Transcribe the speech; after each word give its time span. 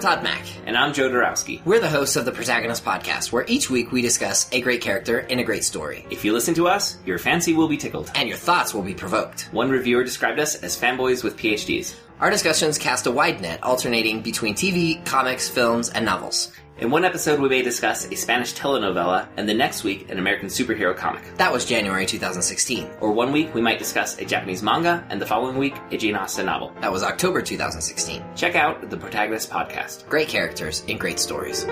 Todd 0.00 0.22
Mack. 0.22 0.46
And 0.64 0.78
I'm 0.78 0.94
Joe 0.94 1.10
Dorowski. 1.10 1.62
We're 1.66 1.78
the 1.78 1.88
hosts 1.88 2.16
of 2.16 2.24
the 2.24 2.32
Protagonist 2.32 2.82
Podcast, 2.82 3.32
where 3.32 3.44
each 3.46 3.68
week 3.68 3.92
we 3.92 4.00
discuss 4.00 4.48
a 4.50 4.62
great 4.62 4.80
character 4.80 5.18
in 5.18 5.40
a 5.40 5.44
great 5.44 5.62
story. 5.62 6.06
If 6.10 6.24
you 6.24 6.32
listen 6.32 6.54
to 6.54 6.68
us, 6.68 6.96
your 7.04 7.18
fancy 7.18 7.52
will 7.52 7.68
be 7.68 7.76
tickled. 7.76 8.10
And 8.14 8.26
your 8.26 8.38
thoughts 8.38 8.72
will 8.72 8.82
be 8.82 8.94
provoked. 8.94 9.50
One 9.52 9.68
reviewer 9.68 10.02
described 10.02 10.40
us 10.40 10.54
as 10.54 10.74
fanboys 10.74 11.22
with 11.22 11.36
PhDs. 11.36 11.94
Our 12.18 12.30
discussions 12.30 12.78
cast 12.78 13.06
a 13.06 13.10
wide 13.10 13.42
net, 13.42 13.62
alternating 13.62 14.22
between 14.22 14.54
TV, 14.54 15.04
comics, 15.04 15.50
films, 15.50 15.90
and 15.90 16.06
novels. 16.06 16.50
In 16.80 16.90
one 16.90 17.04
episode, 17.04 17.40
we 17.40 17.50
may 17.50 17.60
discuss 17.60 18.10
a 18.10 18.14
Spanish 18.14 18.54
telenovela, 18.54 19.28
and 19.36 19.46
the 19.46 19.52
next 19.52 19.84
week, 19.84 20.10
an 20.10 20.18
American 20.18 20.48
superhero 20.48 20.96
comic. 20.96 21.22
That 21.36 21.52
was 21.52 21.66
January 21.66 22.06
2016. 22.06 22.88
Or 23.02 23.12
one 23.12 23.32
week, 23.32 23.52
we 23.52 23.60
might 23.60 23.78
discuss 23.78 24.18
a 24.18 24.24
Japanese 24.24 24.62
manga, 24.62 25.04
and 25.10 25.20
the 25.20 25.26
following 25.26 25.58
week, 25.58 25.74
a 25.90 25.98
Jane 25.98 26.16
Austen 26.16 26.46
novel. 26.46 26.72
That 26.80 26.90
was 26.90 27.02
October 27.02 27.42
2016. 27.42 28.24
Check 28.34 28.56
out 28.56 28.88
the 28.88 28.96
Protagonist 28.96 29.50
Podcast. 29.50 30.08
Great 30.08 30.28
characters 30.28 30.82
in 30.86 30.96
great 30.96 31.18
stories. 31.18 31.64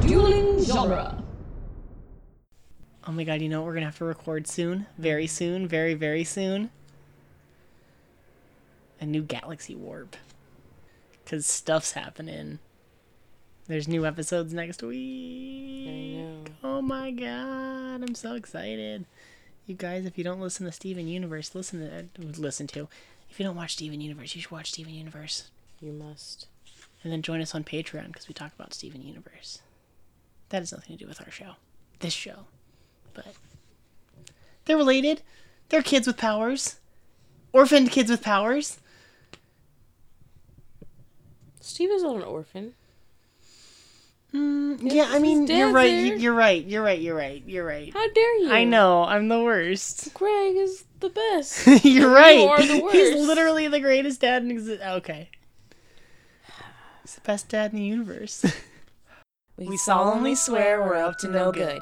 Dueling 0.00 0.64
genre. 0.64 1.22
Oh 3.06 3.12
my 3.12 3.22
god, 3.22 3.40
you 3.40 3.48
know 3.48 3.60
what 3.60 3.66
we're 3.66 3.74
gonna 3.74 3.86
have 3.86 3.98
to 3.98 4.04
record 4.04 4.48
soon? 4.48 4.88
Very 4.98 5.28
soon, 5.28 5.68
very, 5.68 5.94
very 5.94 6.24
soon. 6.24 6.70
A 9.00 9.06
new 9.06 9.22
Galaxy 9.22 9.74
Warp. 9.74 10.16
Cause 11.26 11.46
stuff's 11.46 11.92
happening. 11.92 12.58
There's 13.66 13.88
new 13.88 14.04
episodes 14.04 14.52
next 14.52 14.82
week. 14.82 15.88
I 15.88 16.20
know. 16.20 16.44
Oh 16.62 16.82
my 16.82 17.10
god, 17.10 18.02
I'm 18.02 18.14
so 18.14 18.34
excited. 18.34 19.06
You 19.66 19.74
guys, 19.74 20.04
if 20.04 20.18
you 20.18 20.24
don't 20.24 20.40
listen 20.40 20.66
to 20.66 20.72
Steven 20.72 21.08
Universe, 21.08 21.54
listen 21.54 21.80
to 21.80 21.98
uh, 21.98 22.32
listen 22.36 22.66
to. 22.68 22.88
If 23.30 23.40
you 23.40 23.46
don't 23.46 23.56
watch 23.56 23.72
Steven 23.72 24.02
Universe, 24.02 24.34
you 24.34 24.42
should 24.42 24.50
watch 24.50 24.72
Steven 24.72 24.92
Universe. 24.92 25.50
You 25.80 25.92
must. 25.92 26.46
And 27.02 27.10
then 27.12 27.22
join 27.22 27.40
us 27.40 27.54
on 27.54 27.64
Patreon 27.64 28.08
because 28.08 28.28
we 28.28 28.34
talk 28.34 28.52
about 28.54 28.74
Steven 28.74 29.02
Universe. 29.02 29.62
That 30.50 30.58
has 30.58 30.72
nothing 30.72 30.96
to 30.96 31.04
do 31.04 31.08
with 31.08 31.22
our 31.22 31.30
show. 31.30 31.52
This 32.00 32.12
show. 32.12 32.46
But 33.14 33.34
they're 34.66 34.76
related. 34.76 35.22
They're 35.70 35.82
kids 35.82 36.06
with 36.06 36.18
powers. 36.18 36.76
Orphaned 37.52 37.90
kids 37.90 38.10
with 38.10 38.22
powers. 38.22 38.78
Steve 41.74 41.90
is 41.90 42.04
not 42.04 42.14
an 42.14 42.22
orphan. 42.22 42.72
Mm, 44.32 44.78
yeah, 44.80 45.06
I 45.08 45.18
mean, 45.18 45.48
you're 45.48 45.72
right. 45.72 45.90
there. 45.90 46.04
you- 46.06 46.14
You're 46.18 46.32
right. 46.34 46.64
You're 46.64 46.84
right. 46.84 47.00
You're 47.00 47.16
right. 47.16 47.42
You're 47.44 47.66
right. 47.66 47.92
How 47.92 48.08
dare 48.12 48.38
you? 48.38 48.52
I 48.52 48.62
know. 48.62 49.02
I'm 49.02 49.26
the 49.26 49.42
worst. 49.42 50.14
Greg 50.14 50.54
is 50.54 50.84
the 51.00 51.08
best. 51.08 51.66
you're 51.84 52.10
right. 52.14 52.46
are 52.48 52.64
the 52.64 52.80
worst. 52.84 52.94
He's 52.94 53.26
literally 53.26 53.66
the 53.66 53.80
greatest 53.80 54.20
dad 54.20 54.44
in 54.44 54.52
existence. 54.52 54.88
Okay. 54.98 55.30
He's 57.02 57.16
the 57.16 57.20
best 57.22 57.48
dad 57.48 57.72
in 57.72 57.78
the 57.78 57.84
universe. 57.84 58.44
We, 59.56 59.76
solemnly 59.76 60.34
swear 60.34 60.80
we're 60.82 60.96
up 60.96 61.18
to 61.18 61.28
no 61.28 61.52
good. 61.52 61.80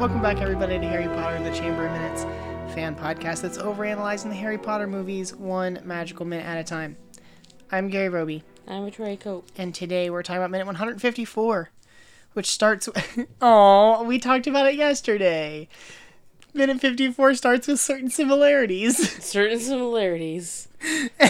Welcome 0.00 0.22
back, 0.22 0.38
everybody, 0.38 0.78
to 0.78 0.86
Harry 0.86 1.06
Potter: 1.08 1.42
The 1.42 1.54
Chamber 1.54 1.86
of 1.86 1.92
Minutes 1.92 2.22
fan 2.74 2.96
podcast 2.96 3.42
that's 3.42 3.58
overanalyzing 3.58 4.30
the 4.30 4.34
Harry 4.34 4.56
Potter 4.58 4.86
movies 4.86 5.34
one 5.34 5.78
magical 5.84 6.24
minute 6.24 6.46
at 6.46 6.56
a 6.58 6.64
time. 6.64 6.96
I'm 7.70 7.88
Gary 7.88 8.08
Roby, 8.08 8.42
I'm 8.66 8.84
a 8.84 8.90
Trey 8.90 9.16
Cope. 9.16 9.46
and 9.56 9.74
today 9.74 10.08
we're 10.10 10.22
talking 10.22 10.38
about 10.38 10.50
minute 10.50 10.66
154, 10.66 11.70
which 12.32 12.46
starts. 12.50 12.88
Oh, 13.42 14.02
we 14.04 14.18
talked 14.18 14.46
about 14.46 14.66
it 14.66 14.74
yesterday. 14.76 15.68
Minute 16.54 16.80
54 16.80 17.34
starts 17.34 17.68
with 17.68 17.78
certain 17.78 18.10
similarities 18.10 18.96
Certain 19.24 19.60
similarities. 19.60 20.66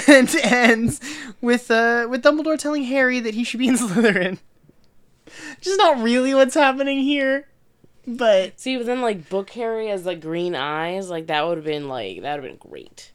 and 0.08 0.34
ends 0.42 1.00
with 1.40 1.70
uh 1.70 2.06
with 2.08 2.22
Dumbledore 2.22 2.58
telling 2.58 2.84
Harry 2.84 3.20
that 3.20 3.34
he 3.34 3.44
should 3.44 3.58
be 3.60 3.68
in 3.68 3.74
Slytherin. 3.78 4.38
Just 5.60 5.78
not 5.78 6.00
really 6.02 6.34
what's 6.34 6.54
happening 6.54 7.00
here, 7.00 7.46
but 8.06 8.58
See, 8.58 8.76
but 8.76 8.86
then 8.86 9.00
like 9.02 9.28
Book 9.28 9.50
Harry 9.50 9.88
has 9.88 10.04
like 10.06 10.20
green 10.20 10.54
eyes, 10.54 11.08
like 11.10 11.26
that 11.28 11.46
would 11.46 11.56
have 11.58 11.64
been 11.64 11.88
like 11.88 12.22
that 12.22 12.34
would 12.40 12.48
have 12.50 12.58
been 12.60 12.70
great. 12.70 13.12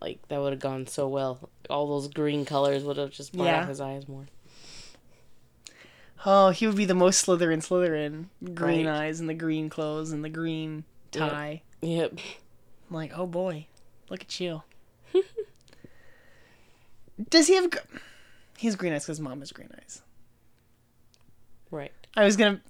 Like 0.00 0.18
that 0.28 0.40
would 0.40 0.52
have 0.52 0.60
gone 0.60 0.86
so 0.86 1.08
well. 1.08 1.50
All 1.68 1.86
those 1.88 2.08
green 2.08 2.44
colors 2.44 2.82
would 2.84 2.96
have 2.96 3.10
just 3.10 3.32
brought 3.34 3.44
Yeah. 3.46 3.62
out 3.62 3.68
his 3.68 3.80
eyes 3.80 4.08
more. 4.08 4.26
Oh, 6.26 6.50
he 6.50 6.66
would 6.66 6.76
be 6.76 6.84
the 6.84 6.94
most 6.94 7.24
Slytherin 7.26 7.58
Slytherin. 7.66 8.26
Green 8.54 8.86
Right. 8.86 9.04
eyes 9.06 9.20
and 9.20 9.28
the 9.28 9.34
green 9.34 9.68
clothes 9.70 10.12
and 10.12 10.22
the 10.24 10.28
green 10.28 10.84
tie. 11.12 11.62
Yep. 11.82 12.12
I'm 12.90 12.94
like, 12.96 13.12
oh 13.16 13.26
boy, 13.26 13.66
look 14.10 14.20
at 14.22 14.38
you. 14.40 14.62
Does 17.30 17.46
he 17.48 17.54
have? 17.54 17.70
gr- 17.70 17.78
He 18.58 18.66
has 18.66 18.76
green 18.76 18.92
eyes 18.92 19.04
because 19.04 19.20
mom 19.20 19.40
has 19.40 19.52
green 19.52 19.70
eyes. 19.78 20.02
Right. 21.70 21.92
I 22.16 22.24
was 22.24 22.36
gonna. 22.36 22.60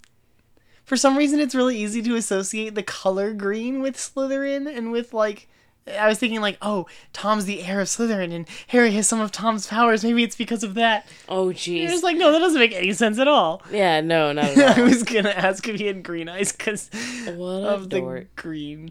For 0.91 0.97
some 0.97 1.17
reason, 1.17 1.39
it's 1.39 1.55
really 1.55 1.79
easy 1.79 2.03
to 2.03 2.17
associate 2.17 2.75
the 2.75 2.83
color 2.83 3.33
green 3.33 3.81
with 3.81 3.97
Slytherin 3.97 4.67
and 4.67 4.91
with 4.91 5.15
like. 5.15 5.47
I 5.87 6.09
was 6.09 6.19
thinking 6.19 6.41
like, 6.41 6.59
oh, 6.61 6.87
Tom's 7.13 7.45
the 7.45 7.63
heir 7.63 7.81
of 7.81 7.87
Slytherin 7.87 8.35
and 8.35 8.49
Harry 8.67 8.91
has 8.95 9.07
some 9.09 9.21
of 9.21 9.31
Tom's 9.31 9.69
powers. 9.69 10.03
Maybe 10.03 10.25
it's 10.25 10.35
because 10.35 10.65
of 10.65 10.75
that. 10.75 11.07
Oh 11.29 11.51
jeez. 11.51 11.85
It's 11.85 12.01
jeez. 12.01 12.03
like, 12.03 12.17
no, 12.17 12.33
that 12.33 12.41
doesn't 12.41 12.59
make 12.59 12.73
any 12.75 12.93
sense 12.93 13.21
at 13.21 13.29
all. 13.29 13.63
Yeah, 13.71 14.01
no, 14.01 14.33
not 14.33 14.47
at 14.57 14.79
I 14.79 14.83
was 14.83 15.05
gonna 15.05 15.29
ask 15.31 15.69
if 15.69 15.79
he 15.79 15.87
had 15.87 16.03
green 16.03 16.29
eyes 16.29 16.51
because 16.51 16.91
of 17.29 17.89
the 17.89 18.27
green 18.35 18.91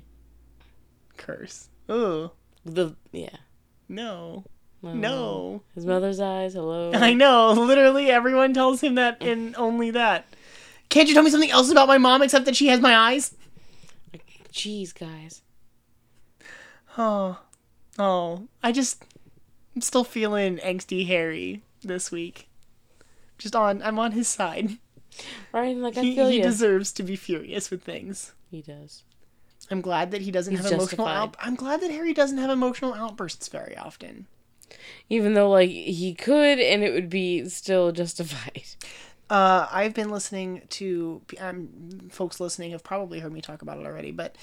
curse. 1.18 1.68
Oh 1.90 2.32
The 2.64 2.96
yeah. 3.12 3.36
no, 3.90 4.46
Oh. 4.82 4.94
no! 4.94 5.62
His 5.76 5.86
mother's 5.86 6.22
eyes. 6.22 6.54
Hello. 6.54 6.94
I 6.94 7.14
know. 7.14 7.52
Literally, 7.52 8.10
everyone 8.10 8.54
tells 8.54 8.80
him 8.80 8.96
that, 8.96 9.22
and 9.22 9.54
only 9.58 9.92
that. 9.92 10.26
Can't 10.90 11.08
you 11.08 11.14
tell 11.14 11.24
me 11.24 11.30
something 11.30 11.52
else 11.52 11.70
about 11.70 11.88
my 11.88 11.98
mom 11.98 12.22
except 12.22 12.46
that 12.46 12.56
she 12.56 12.68
has 12.68 12.80
my 12.80 12.96
eyes? 12.96 13.36
Jeez, 14.52 14.94
guys. 14.98 15.42
Oh, 16.98 17.40
oh! 17.98 18.48
I 18.64 18.72
just, 18.72 19.04
I'm 19.76 19.82
still 19.82 20.04
feeling 20.04 20.58
angsty 20.58 21.06
Harry 21.08 21.62
this 21.84 22.12
week. 22.12 22.50
Just 23.38 23.56
on, 23.56 23.82
I'm 23.84 24.00
on 24.00 24.12
his 24.14 24.28
side. 24.28 24.78
Right? 25.54 25.76
Like 25.78 25.98
I 25.98 26.02
He, 26.02 26.16
feel 26.16 26.28
he 26.30 26.38
you. 26.38 26.44
deserves 26.44 26.92
to 26.94 27.04
be 27.04 27.16
furious 27.16 27.70
with 27.72 27.84
things. 27.84 28.34
he 28.50 28.62
does. 28.62 29.04
I'm 29.72 29.82
glad 29.82 30.12
that 30.12 30.22
he 30.22 30.32
doesn't 30.32 30.56
He's 30.56 30.64
have 30.64 30.72
emotional. 30.74 31.06
Out- 31.08 31.36
I'm 31.40 31.56
glad 31.56 31.82
that 31.82 31.92
Harry 31.92 32.14
doesn't 32.14 32.38
have 32.40 32.50
emotional 32.50 32.94
outbursts 32.96 33.48
very 33.50 33.78
often. 33.78 34.26
Even 35.10 35.34
though 35.36 35.50
like 35.50 35.70
he 35.70 36.14
could, 36.16 36.60
and 36.60 36.84
it 36.84 36.92
would 36.94 37.10
be 37.10 37.48
still 37.50 37.92
justified. 38.02 38.64
Uh, 39.30 39.68
I've 39.72 39.94
been 39.94 40.10
listening 40.10 40.64
to 40.70 41.22
um, 41.40 42.10
folks 42.12 42.40
listening 42.40 42.72
have 42.72 42.84
probably 42.84 43.20
heard 43.20 43.32
me 43.32 43.42
talk 43.42 43.62
about 43.62 43.78
it 43.78 43.86
already, 43.86 44.12
but 44.12 44.36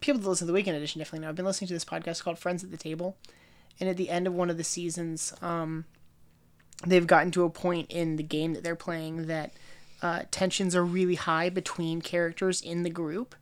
people 0.00 0.20
that 0.20 0.28
listen 0.28 0.46
to 0.46 0.52
the 0.52 0.54
weekend 0.54 0.76
edition 0.76 1.00
definitely 1.00 1.20
know. 1.20 1.28
I've 1.28 1.36
been 1.36 1.44
listening 1.44 1.68
to 1.68 1.74
this 1.74 1.84
podcast 1.84 2.22
called 2.22 2.38
Friends 2.38 2.64
at 2.64 2.70
the 2.70 2.78
Table, 2.78 3.16
and 3.78 3.90
at 3.90 3.98
the 3.98 4.08
end 4.08 4.26
of 4.26 4.32
one 4.32 4.48
of 4.48 4.56
the 4.56 4.64
seasons, 4.64 5.34
um, 5.42 5.84
they've 6.86 7.06
gotten 7.06 7.30
to 7.32 7.44
a 7.44 7.50
point 7.50 7.90
in 7.90 8.16
the 8.16 8.22
game 8.22 8.54
that 8.54 8.64
they're 8.64 8.74
playing 8.74 9.26
that 9.26 9.52
uh, 10.00 10.22
tensions 10.30 10.74
are 10.74 10.84
really 10.84 11.14
high 11.16 11.50
between 11.50 12.00
characters 12.00 12.62
in 12.62 12.84
the 12.84 12.90
group, 12.90 13.34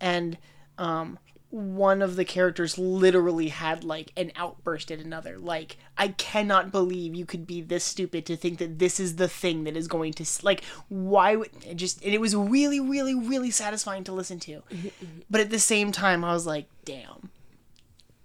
and 0.00 0.38
um, 0.78 1.18
one 1.50 2.02
of 2.02 2.16
the 2.16 2.24
characters 2.24 2.76
literally 2.76 3.48
had 3.48 3.84
like 3.84 4.12
an 4.16 4.32
outburst 4.36 4.90
at 4.90 4.98
another. 4.98 5.38
Like, 5.38 5.76
I 5.96 6.08
cannot 6.08 6.72
believe 6.72 7.14
you 7.14 7.24
could 7.24 7.46
be 7.46 7.60
this 7.60 7.84
stupid 7.84 8.26
to 8.26 8.36
think 8.36 8.58
that 8.58 8.78
this 8.78 8.98
is 8.98 9.16
the 9.16 9.28
thing 9.28 9.64
that 9.64 9.76
is 9.76 9.88
going 9.88 10.12
to 10.14 10.26
like. 10.42 10.64
Why 10.88 11.36
would 11.36 11.50
it 11.64 11.76
just? 11.76 12.02
And 12.04 12.12
it 12.12 12.20
was 12.20 12.34
really, 12.34 12.80
really, 12.80 13.14
really 13.14 13.50
satisfying 13.50 14.04
to 14.04 14.12
listen 14.12 14.40
to. 14.40 14.62
but 15.30 15.40
at 15.40 15.50
the 15.50 15.58
same 15.58 15.92
time, 15.92 16.24
I 16.24 16.32
was 16.32 16.46
like, 16.46 16.66
damn. 16.84 17.30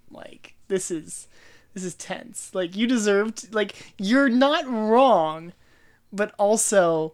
Like 0.09 0.55
this 0.67 0.91
is 0.91 1.27
this 1.73 1.83
is 1.83 1.95
tense. 1.95 2.53
Like 2.53 2.75
you 2.75 2.87
deserved. 2.87 3.53
Like 3.53 3.93
you're 3.97 4.29
not 4.29 4.67
wrong, 4.67 5.53
but 6.11 6.33
also 6.37 7.13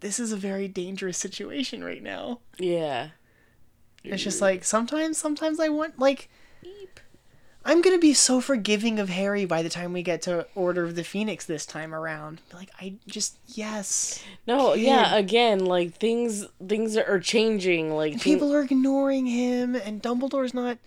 this 0.00 0.18
is 0.18 0.32
a 0.32 0.36
very 0.36 0.68
dangerous 0.68 1.18
situation 1.18 1.84
right 1.84 2.02
now. 2.02 2.40
Yeah. 2.58 3.10
It's 4.02 4.22
just 4.22 4.40
like 4.40 4.64
sometimes, 4.64 5.18
sometimes 5.18 5.60
I 5.60 5.68
want 5.68 5.98
like. 5.98 6.28
I'm 7.62 7.82
gonna 7.82 7.98
be 7.98 8.14
so 8.14 8.40
forgiving 8.40 8.98
of 8.98 9.10
Harry 9.10 9.44
by 9.44 9.60
the 9.62 9.68
time 9.68 9.92
we 9.92 10.02
get 10.02 10.22
to 10.22 10.46
Order 10.54 10.84
of 10.84 10.94
the 10.96 11.04
Phoenix 11.04 11.44
this 11.44 11.66
time 11.66 11.94
around. 11.94 12.40
Like 12.54 12.70
I 12.80 12.94
just 13.06 13.38
yes, 13.46 14.22
No, 14.46 14.72
Kid. 14.72 14.80
yeah, 14.84 15.14
again, 15.14 15.66
like 15.66 15.92
things 15.94 16.46
things 16.66 16.96
are 16.96 17.20
changing. 17.20 17.92
Like 17.94 18.12
thing- 18.14 18.20
people 18.20 18.54
are 18.54 18.62
ignoring 18.62 19.26
him, 19.26 19.74
and 19.74 20.02
Dumbledore's 20.02 20.54
not. 20.54 20.78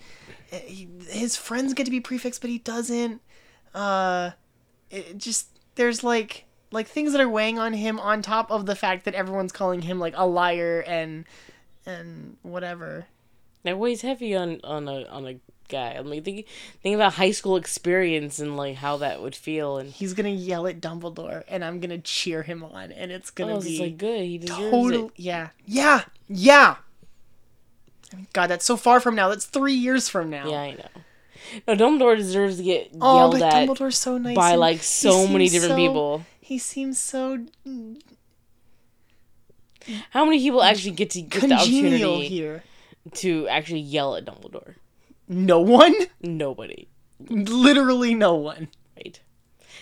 eh, 0.51 0.60
he- 0.65 0.89
His 1.10 1.36
friends 1.36 1.75
get 1.75 1.86
to 1.86 1.92
be 1.92 2.00
prefects, 2.01 2.39
but 2.39 2.50
he 2.50 2.57
doesn't. 2.57 3.21
Uh, 3.75 4.31
it 4.89 5.19
just 5.19 5.50
there's 5.75 6.04
like 6.04 6.45
like 6.71 6.88
things 6.88 7.12
that 7.12 7.21
are 7.21 7.30
weighing 7.30 7.60
on 7.60 7.74
him 7.74 8.00
on 8.00 8.24
top 8.24 8.50
of 8.50 8.65
the 8.65 8.75
fact 8.75 9.06
that 9.06 9.13
everyone's 9.13 9.51
calling 9.51 9.83
him 9.83 10.00
like 10.00 10.15
a 10.18 10.25
liar 10.25 10.83
and 10.88 11.25
and 11.86 12.38
whatever. 12.42 13.06
that 13.64 13.78
weighs 13.78 14.02
heavy 14.02 14.36
on 14.36 14.60
on 14.64 14.88
a 14.88 15.06
on 15.08 15.26
a 15.26 15.40
guy. 15.70 15.96
I 15.98 16.02
mean, 16.04 16.24
think 16.24 16.46
think 16.82 16.96
about 16.96 17.14
high 17.14 17.32
school 17.32 17.56
experience 17.56 18.40
and 18.40 18.58
like 18.58 18.76
how 18.78 18.98
that 18.98 19.22
would 19.22 19.36
feel, 19.36 19.78
and 19.78 19.90
He's 19.92 20.14
gonna 20.14 20.30
yell 20.30 20.68
at 20.68 20.82
Dumbledore, 20.82 21.44
and 21.48 21.64
I'm 21.64 21.80
gonna 21.80 21.98
cheer 22.00 22.44
him 22.44 22.64
on, 22.64 22.92
and 22.92 23.12
it's 23.12 23.30
gonna 23.32 23.56
oh, 23.58 23.62
be 23.62 23.80
like 23.80 23.98
good. 23.98 24.22
He 24.22 24.38
deserves 24.38 24.60
total. 24.72 25.08
it. 25.08 25.14
Yeah, 25.16 25.50
yeah, 25.66 26.04
yeah. 26.28 26.76
God, 28.34 28.48
that's 28.48 28.66
so 28.66 28.78
far 28.78 29.00
from 29.00 29.16
now. 29.16 29.30
That's 29.30 29.46
three 29.46 29.74
years 29.74 30.08
from 30.10 30.30
now. 30.30 30.48
Yeah, 30.50 30.60
I 30.62 30.72
know. 30.72 30.88
No, 31.68 31.76
Dumbledore 31.76 32.16
deserves 32.16 32.58
to 32.58 32.64
get 32.64 32.92
Oh, 33.02 33.18
yelled 33.18 33.32
but 33.34 33.42
at 33.42 33.68
Dumbledore's 33.68 33.98
so 33.98 34.18
nice 34.18 34.36
by 34.36 34.56
like 34.56 34.82
so 34.82 35.28
many 35.28 35.50
different 35.50 35.72
so- 35.74 35.78
people. 35.78 36.26
He 36.40 36.58
seems 36.60 37.00
so 37.00 37.40
How 40.12 40.26
many 40.26 40.40
people 40.40 40.64
actually 40.64 40.92
get 40.92 41.10
to 41.12 41.22
get 41.22 41.42
the 41.42 41.54
opportunity 41.54 42.28
here. 42.28 42.64
to 43.16 43.48
actually 43.48 43.82
yell 43.82 44.16
at 44.16 44.26
Dumbledore? 44.26 44.76
No 45.28 45.60
one, 45.60 45.96
Nobody, 46.22 46.88
literally 47.20 48.14
no 48.14 48.36
one. 48.36 48.68
right? 48.98 49.20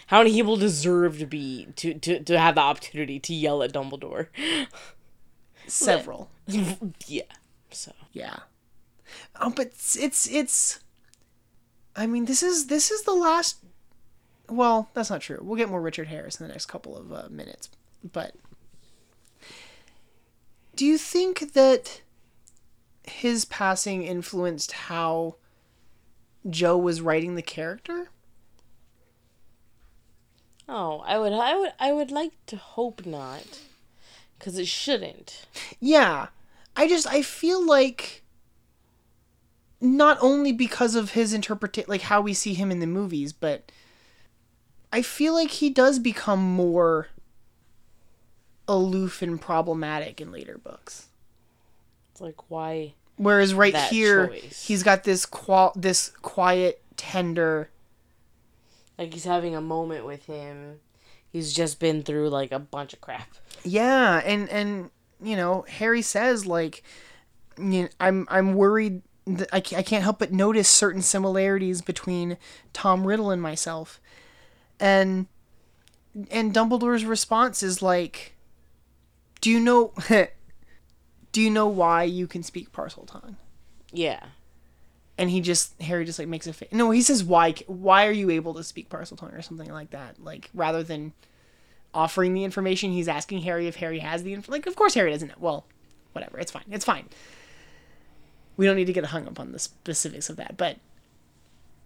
How 0.07 0.19
many 0.19 0.33
people 0.33 0.57
deserve 0.57 1.19
to 1.19 1.25
be 1.25 1.67
to 1.77 1.93
to 1.95 2.19
to 2.23 2.37
have 2.37 2.55
the 2.55 2.61
opportunity 2.61 3.19
to 3.19 3.33
yell 3.33 3.63
at 3.63 3.73
Dumbledore? 3.73 4.27
Several. 5.67 6.29
yeah. 7.07 7.23
So 7.71 7.93
Yeah. 8.11 8.39
Oh, 9.39 9.49
but 9.49 9.67
it's, 9.67 9.95
it's 9.95 10.27
it's. 10.29 10.79
I 11.95 12.07
mean, 12.07 12.25
this 12.25 12.43
is 12.43 12.67
this 12.67 12.91
is 12.91 13.03
the 13.03 13.13
last. 13.13 13.57
Well, 14.49 14.89
that's 14.93 15.09
not 15.09 15.21
true. 15.21 15.39
We'll 15.41 15.57
get 15.57 15.69
more 15.69 15.81
Richard 15.81 16.07
Harris 16.07 16.39
in 16.39 16.47
the 16.47 16.51
next 16.51 16.65
couple 16.65 16.97
of 16.97 17.11
uh, 17.11 17.27
minutes, 17.29 17.69
but. 18.11 18.35
Do 20.75 20.85
you 20.85 20.97
think 20.97 21.53
that 21.53 22.01
his 23.03 23.45
passing 23.45 24.03
influenced 24.03 24.71
how 24.71 25.35
Jo 26.49 26.77
was 26.77 27.01
writing 27.01 27.35
the 27.35 27.41
character? 27.41 28.09
Oh, 30.67 31.03
I 31.05 31.17
would, 31.17 31.33
I 31.33 31.57
would, 31.57 31.73
I 31.79 31.91
would 31.91 32.11
like 32.11 32.31
to 32.47 32.55
hope 32.55 33.05
not, 33.05 33.59
because 34.39 34.57
it 34.57 34.67
shouldn't. 34.67 35.45
Yeah. 35.79 36.27
I 36.75 36.87
just 36.87 37.05
I 37.05 37.21
feel 37.21 37.65
like 37.65 38.23
not 39.81 40.17
only 40.21 40.53
because 40.53 40.95
of 40.95 41.11
his 41.11 41.33
interpretation 41.33 41.89
like 41.89 42.03
how 42.03 42.21
we 42.21 42.33
see 42.33 42.53
him 42.53 42.71
in 42.71 42.79
the 42.79 42.87
movies, 42.87 43.33
but 43.33 43.71
I 44.93 45.01
feel 45.01 45.33
like 45.33 45.49
he 45.49 45.69
does 45.69 45.99
become 45.99 46.39
more 46.39 47.07
aloof 48.67 49.21
and 49.21 49.39
problematic 49.41 50.21
in 50.21 50.31
later 50.31 50.57
books. 50.57 51.07
It's 52.11 52.21
like 52.21 52.49
why? 52.49 52.93
Whereas 53.17 53.53
right 53.53 53.75
here 53.75 54.27
choice. 54.27 54.65
he's 54.67 54.83
got 54.83 55.03
this 55.03 55.25
qual 55.25 55.73
this 55.75 56.09
quiet, 56.21 56.81
tender 56.97 57.69
Like 58.97 59.13
he's 59.13 59.25
having 59.25 59.55
a 59.55 59.61
moment 59.61 60.05
with 60.05 60.25
him. 60.25 60.79
He's 61.29 61.53
just 61.53 61.79
been 61.79 62.03
through 62.03 62.29
like 62.29 62.51
a 62.51 62.59
bunch 62.59 62.93
of 62.93 63.01
crap. 63.01 63.29
Yeah, 63.63 64.21
and 64.25 64.49
and 64.49 64.89
you 65.21 65.35
know, 65.35 65.65
Harry 65.67 66.01
says 66.01 66.45
like, 66.45 66.83
you 67.57 67.83
know, 67.83 67.89
I'm 67.99 68.27
I'm 68.29 68.53
worried 68.53 69.01
that 69.27 69.49
I 69.53 69.57
I 69.57 69.83
can't 69.83 70.03
help 70.03 70.19
but 70.19 70.31
notice 70.31 70.67
certain 70.69 71.01
similarities 71.01 71.81
between 71.81 72.37
Tom 72.73 73.05
Riddle 73.05 73.31
and 73.31 73.41
myself, 73.41 74.01
and 74.79 75.27
and 76.29 76.53
Dumbledore's 76.53 77.05
response 77.05 77.63
is 77.63 77.81
like, 77.81 78.35
do 79.41 79.49
you 79.49 79.59
know, 79.59 79.93
do 81.31 81.41
you 81.41 81.49
know 81.49 81.67
why 81.67 82.03
you 82.03 82.27
can 82.27 82.43
speak 82.43 82.71
parcel 82.71 83.05
tongue? 83.05 83.35
Yeah. 83.91 84.23
And 85.17 85.29
he 85.29 85.41
just 85.41 85.79
Harry 85.81 86.05
just 86.05 86.17
like 86.17 86.27
makes 86.27 86.47
a 86.47 86.53
fa- 86.53 86.67
no. 86.71 86.91
He 86.91 87.01
says 87.01 87.23
why 87.23 87.53
why 87.67 88.07
are 88.07 88.11
you 88.11 88.29
able 88.29 88.53
to 88.53 88.63
speak 88.63 88.89
parcel 88.89 89.17
tongue 89.17 89.33
or 89.33 89.41
something 89.41 89.71
like 89.71 89.91
that? 89.91 90.23
Like 90.23 90.49
rather 90.53 90.83
than 90.83 91.13
offering 91.93 92.33
the 92.33 92.43
information, 92.43 92.91
he's 92.91 93.07
asking 93.07 93.41
Harry 93.41 93.67
if 93.67 93.75
Harry 93.75 93.99
has 93.99 94.23
the 94.23 94.33
info. 94.33 94.51
Like 94.51 94.65
of 94.65 94.75
course 94.75 94.93
Harry 94.93 95.11
doesn't 95.11 95.27
know. 95.27 95.35
Well, 95.37 95.65
whatever. 96.13 96.39
It's 96.39 96.51
fine. 96.51 96.63
It's 96.71 96.85
fine. 96.85 97.09
We 98.57 98.65
don't 98.65 98.75
need 98.75 98.85
to 98.85 98.93
get 98.93 99.05
hung 99.05 99.27
up 99.27 99.39
on 99.39 99.51
the 99.51 99.59
specifics 99.59 100.29
of 100.29 100.37
that. 100.37 100.57
But 100.57 100.77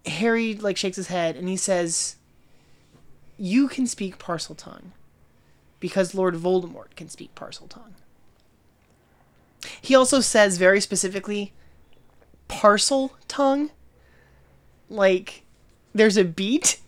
Harry 0.05 0.55
like 0.55 0.77
shakes 0.77 0.97
his 0.97 1.07
head 1.07 1.35
and 1.35 1.49
he 1.49 1.57
says, 1.57 2.15
"You 3.37 3.67
can 3.67 3.87
speak 3.87 4.17
parcel 4.17 4.55
tongue 4.55 4.93
because 5.79 6.15
Lord 6.15 6.35
Voldemort 6.35 6.95
can 6.95 7.09
speak 7.09 7.33
parcel 7.35 7.67
tongue." 7.67 7.95
He 9.81 9.95
also 9.95 10.19
says 10.21 10.57
very 10.57 10.79
specifically 10.79 11.51
parcel 12.47 13.13
tongue. 13.27 13.71
Like 14.89 15.43
there's 15.93 16.17
a 16.17 16.23
beat. 16.23 16.79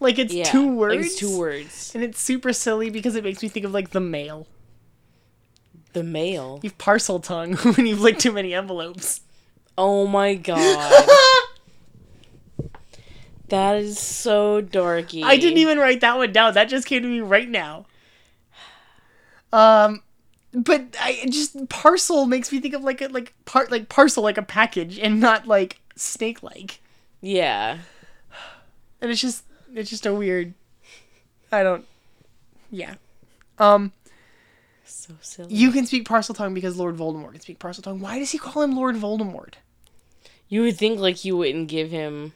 Like 0.00 0.18
it's 0.18 0.32
Yeah. 0.32 0.44
two 0.44 0.66
like 0.68 0.76
words. 0.78 1.06
it's 1.06 1.16
two 1.16 1.38
words. 1.38 1.92
And 1.94 2.02
it's 2.02 2.20
super 2.20 2.52
silly 2.52 2.90
because 2.90 3.14
it 3.14 3.24
makes 3.24 3.42
me 3.42 3.48
think 3.48 3.66
of 3.66 3.72
like 3.72 3.90
the 3.90 4.00
mail. 4.00 4.46
The 5.92 6.02
mail. 6.02 6.60
You've 6.62 6.78
parcel 6.78 7.20
tongue 7.20 7.54
when 7.76 7.86
you've 7.86 8.00
licked 8.00 8.20
too 8.20 8.32
many 8.32 8.54
envelopes. 8.54 9.20
Oh 9.76 10.06
my 10.06 10.34
god. 10.34 11.08
that 13.48 13.76
is 13.76 13.98
so 13.98 14.62
dorky. 14.62 15.22
I 15.22 15.36
didn't 15.36 15.58
even 15.58 15.78
write 15.78 16.00
that 16.00 16.16
one 16.16 16.32
down. 16.32 16.54
That 16.54 16.68
just 16.68 16.86
came 16.86 17.02
to 17.02 17.08
me 17.08 17.20
right 17.20 17.48
now. 17.48 17.86
Um, 19.54 20.02
but 20.52 20.96
I 21.00 21.26
just 21.30 21.68
parcel 21.68 22.26
makes 22.26 22.50
me 22.50 22.58
think 22.58 22.74
of 22.74 22.82
like 22.82 23.00
a 23.00 23.06
like 23.06 23.32
part 23.44 23.70
like 23.70 23.88
parcel 23.88 24.24
like 24.24 24.36
a 24.36 24.42
package 24.42 24.98
and 24.98 25.20
not 25.20 25.46
like 25.46 25.80
snake 25.94 26.42
like. 26.42 26.80
Yeah. 27.20 27.78
And 29.00 29.10
it's 29.12 29.20
just 29.20 29.44
it's 29.72 29.90
just 29.90 30.06
a 30.06 30.12
weird. 30.12 30.54
I 31.52 31.62
don't. 31.62 31.84
Yeah. 32.70 32.94
Um. 33.58 33.92
So 34.84 35.14
silly. 35.20 35.54
You 35.54 35.70
can 35.70 35.86
speak 35.86 36.04
parcel 36.04 36.34
tongue 36.34 36.52
because 36.52 36.76
Lord 36.76 36.96
Voldemort 36.96 37.32
can 37.32 37.40
speak 37.40 37.60
parcel 37.60 37.82
tongue. 37.82 38.00
Why 38.00 38.18
does 38.18 38.32
he 38.32 38.38
call 38.38 38.62
him 38.62 38.74
Lord 38.74 38.96
Voldemort? 38.96 39.54
You 40.48 40.62
would 40.62 40.76
think 40.76 40.98
like 40.98 41.24
you 41.24 41.36
wouldn't 41.36 41.68
give 41.68 41.92
him. 41.92 42.32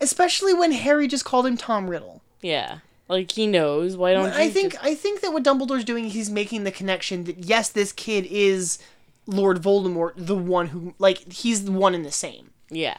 Especially 0.00 0.52
when 0.52 0.72
Harry 0.72 1.06
just 1.06 1.24
called 1.24 1.46
him 1.46 1.56
Tom 1.56 1.88
Riddle. 1.88 2.22
Yeah. 2.42 2.78
Like 3.10 3.32
he 3.32 3.46
knows. 3.46 3.96
Why 3.96 4.12
don't 4.14 4.30
I 4.30 4.48
think 4.48 4.72
just- 4.74 4.84
I 4.84 4.94
think 4.94 5.20
that 5.20 5.32
what 5.32 5.42
Dumbledore's 5.42 5.84
doing, 5.84 6.06
he's 6.06 6.30
making 6.30 6.64
the 6.64 6.70
connection 6.70 7.24
that 7.24 7.38
yes, 7.44 7.68
this 7.68 7.92
kid 7.92 8.24
is 8.26 8.78
Lord 9.26 9.60
Voldemort, 9.60 10.12
the 10.16 10.36
one 10.36 10.68
who 10.68 10.94
like 10.98 11.32
he's 11.32 11.64
the 11.64 11.72
one 11.72 11.94
and 11.94 12.04
the 12.04 12.12
same. 12.12 12.50
Yeah. 12.70 12.96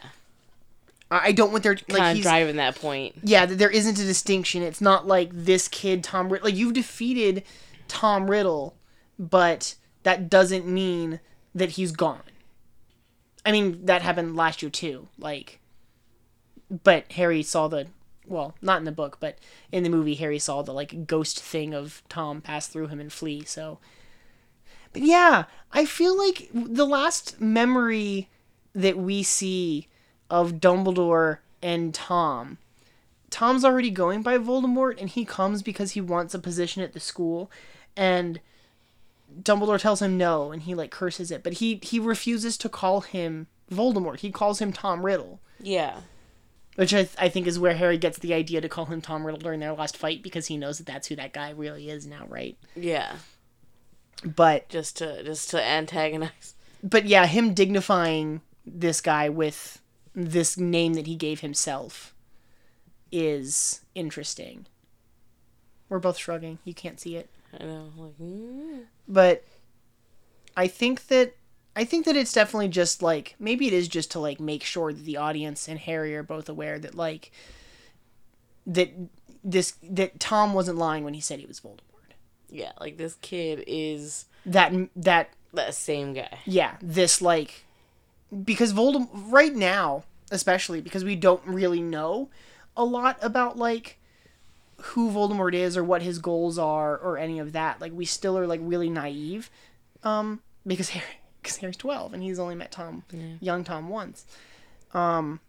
I 1.10 1.32
don't 1.32 1.50
want 1.52 1.62
their 1.62 1.74
like 1.74 1.88
Kind 1.88 2.10
of 2.10 2.16
he's 2.16 2.24
driving 2.24 2.56
that 2.56 2.76
point. 2.76 3.16
yeah, 3.22 3.44
there 3.44 3.68
isn't 3.70 3.98
a 3.98 4.04
distinction. 4.04 4.62
It's 4.62 4.80
not 4.80 5.06
like 5.06 5.28
this 5.32 5.68
kid 5.68 6.02
Tom 6.04 6.30
Riddle. 6.30 6.46
Like 6.48 6.56
you've 6.56 6.72
defeated 6.72 7.42
Tom 7.88 8.30
Riddle, 8.30 8.74
but 9.18 9.74
that 10.04 10.30
doesn't 10.30 10.66
mean 10.66 11.20
that 11.54 11.70
he's 11.72 11.92
gone. 11.92 12.22
I 13.44 13.52
mean, 13.52 13.84
that 13.84 14.00
happened 14.02 14.36
last 14.36 14.62
year 14.62 14.70
too. 14.70 15.08
Like, 15.18 15.60
but 16.82 17.10
Harry 17.12 17.42
saw 17.42 17.68
the 17.68 17.88
well, 18.26 18.54
not 18.62 18.78
in 18.78 18.84
the 18.84 18.92
book, 18.92 19.18
but 19.20 19.38
in 19.70 19.82
the 19.82 19.90
movie, 19.90 20.14
Harry 20.14 20.38
saw 20.38 20.62
the 20.62 20.72
like 20.72 21.06
ghost 21.06 21.40
thing 21.40 21.74
of 21.74 22.02
Tom 22.08 22.40
pass 22.40 22.66
through 22.66 22.88
him 22.88 23.00
and 23.00 23.12
flee. 23.12 23.44
So, 23.44 23.78
but 24.92 25.02
yeah, 25.02 25.44
I 25.72 25.84
feel 25.84 26.16
like 26.16 26.48
the 26.52 26.86
last 26.86 27.40
memory 27.40 28.28
that 28.74 28.96
we 28.96 29.22
see 29.22 29.88
of 30.30 30.54
Dumbledore 30.54 31.38
and 31.62 31.94
Tom 31.94 32.58
Tom's 33.32 33.64
already 33.64 33.90
going 33.90 34.22
by 34.22 34.36
Voldemort, 34.36 35.00
and 35.00 35.08
he 35.08 35.24
comes 35.24 35.62
because 35.62 35.92
he 35.92 36.02
wants 36.02 36.34
a 36.34 36.38
position 36.38 36.82
at 36.82 36.92
the 36.92 37.00
school, 37.00 37.50
and 37.96 38.38
Dumbledore 39.40 39.80
tells 39.80 40.02
him 40.02 40.18
no, 40.18 40.52
and 40.52 40.62
he 40.62 40.74
like 40.74 40.90
curses 40.90 41.30
it, 41.30 41.42
but 41.42 41.54
he 41.54 41.80
he 41.82 41.98
refuses 41.98 42.58
to 42.58 42.68
call 42.68 43.00
him 43.00 43.46
Voldemort. 43.70 44.20
He 44.20 44.30
calls 44.30 44.60
him 44.60 44.70
Tom 44.70 45.04
Riddle, 45.04 45.40
Yeah. 45.58 46.00
Which 46.76 46.94
I, 46.94 47.08
I 47.18 47.28
think 47.28 47.46
is 47.46 47.58
where 47.58 47.74
Harry 47.74 47.98
gets 47.98 48.18
the 48.18 48.34
idea 48.34 48.60
to 48.60 48.68
call 48.68 48.86
him 48.86 49.00
Tom 49.00 49.24
Riddle 49.24 49.40
during 49.40 49.60
their 49.60 49.72
last 49.72 49.96
fight 49.96 50.22
because 50.22 50.46
he 50.46 50.56
knows 50.56 50.78
that 50.78 50.86
that's 50.86 51.08
who 51.08 51.16
that 51.16 51.32
guy 51.32 51.50
really 51.50 51.90
is 51.90 52.06
now, 52.06 52.24
right? 52.28 52.56
Yeah. 52.74 53.16
But 54.24 54.68
Just 54.68 54.98
to 54.98 55.22
just 55.24 55.50
to 55.50 55.62
antagonize. 55.62 56.54
but 56.82 57.06
yeah, 57.06 57.26
him 57.26 57.54
dignifying 57.54 58.40
this 58.64 59.00
guy 59.00 59.28
with 59.28 59.80
this 60.14 60.56
name 60.56 60.94
that 60.94 61.06
he 61.06 61.16
gave 61.16 61.40
himself 61.40 62.14
is 63.10 63.80
interesting. 63.94 64.66
We're 65.88 65.98
both 65.98 66.16
shrugging. 66.16 66.58
You 66.64 66.72
can't 66.72 67.00
see 67.00 67.16
it. 67.16 67.28
I 67.58 67.64
know. 67.64 67.90
Like, 67.96 68.18
mm. 68.18 68.84
But 69.08 69.44
I 70.56 70.66
think 70.68 71.08
that 71.08 71.34
I 71.74 71.84
think 71.84 72.04
that 72.04 72.16
it's 72.16 72.32
definitely 72.32 72.68
just 72.68 73.02
like 73.02 73.34
maybe 73.38 73.66
it 73.66 73.72
is 73.72 73.88
just 73.88 74.10
to 74.12 74.20
like 74.20 74.38
make 74.40 74.62
sure 74.64 74.92
that 74.92 75.04
the 75.04 75.16
audience 75.16 75.68
and 75.68 75.78
Harry 75.78 76.14
are 76.14 76.22
both 76.22 76.48
aware 76.48 76.78
that 76.78 76.94
like 76.94 77.30
that 78.66 78.90
this 79.42 79.74
that 79.82 80.20
Tom 80.20 80.52
wasn't 80.54 80.78
lying 80.78 81.04
when 81.04 81.14
he 81.14 81.20
said 81.20 81.40
he 81.40 81.46
was 81.46 81.60
Voldemort. 81.60 82.14
yeah, 82.50 82.72
like 82.80 82.96
this 82.98 83.14
kid 83.22 83.64
is 83.66 84.26
That 84.46 84.72
that 84.96 85.30
that 85.54 85.74
same 85.74 86.12
guy. 86.14 86.38
yeah, 86.44 86.76
this 86.82 87.20
like 87.22 87.64
because 88.44 88.72
Voldemort 88.72 89.08
right 89.32 89.54
now, 89.54 90.04
especially 90.30 90.80
because 90.80 91.04
we 91.04 91.16
don't 91.16 91.44
really 91.46 91.80
know 91.82 92.28
a 92.76 92.84
lot 92.84 93.18
about 93.22 93.56
like 93.58 93.98
who 94.82 95.10
Voldemort 95.10 95.54
is 95.54 95.76
or 95.76 95.84
what 95.84 96.02
his 96.02 96.18
goals 96.18 96.58
are 96.58 96.96
or 96.98 97.16
any 97.18 97.38
of 97.38 97.52
that. 97.52 97.80
Like 97.80 97.92
we 97.92 98.04
still 98.04 98.36
are 98.38 98.46
like 98.46 98.60
really 98.62 98.90
naive 98.90 99.50
um 100.04 100.40
because 100.66 100.90
Harry 100.90 101.06
because 101.42 101.56
Harry's 101.58 101.76
12 101.76 102.14
and 102.14 102.22
he's 102.22 102.38
only 102.38 102.54
met 102.54 102.72
Tom 102.72 103.04
young 103.40 103.64
Tom 103.64 103.88
once. 103.88 104.24
Um 104.94 105.40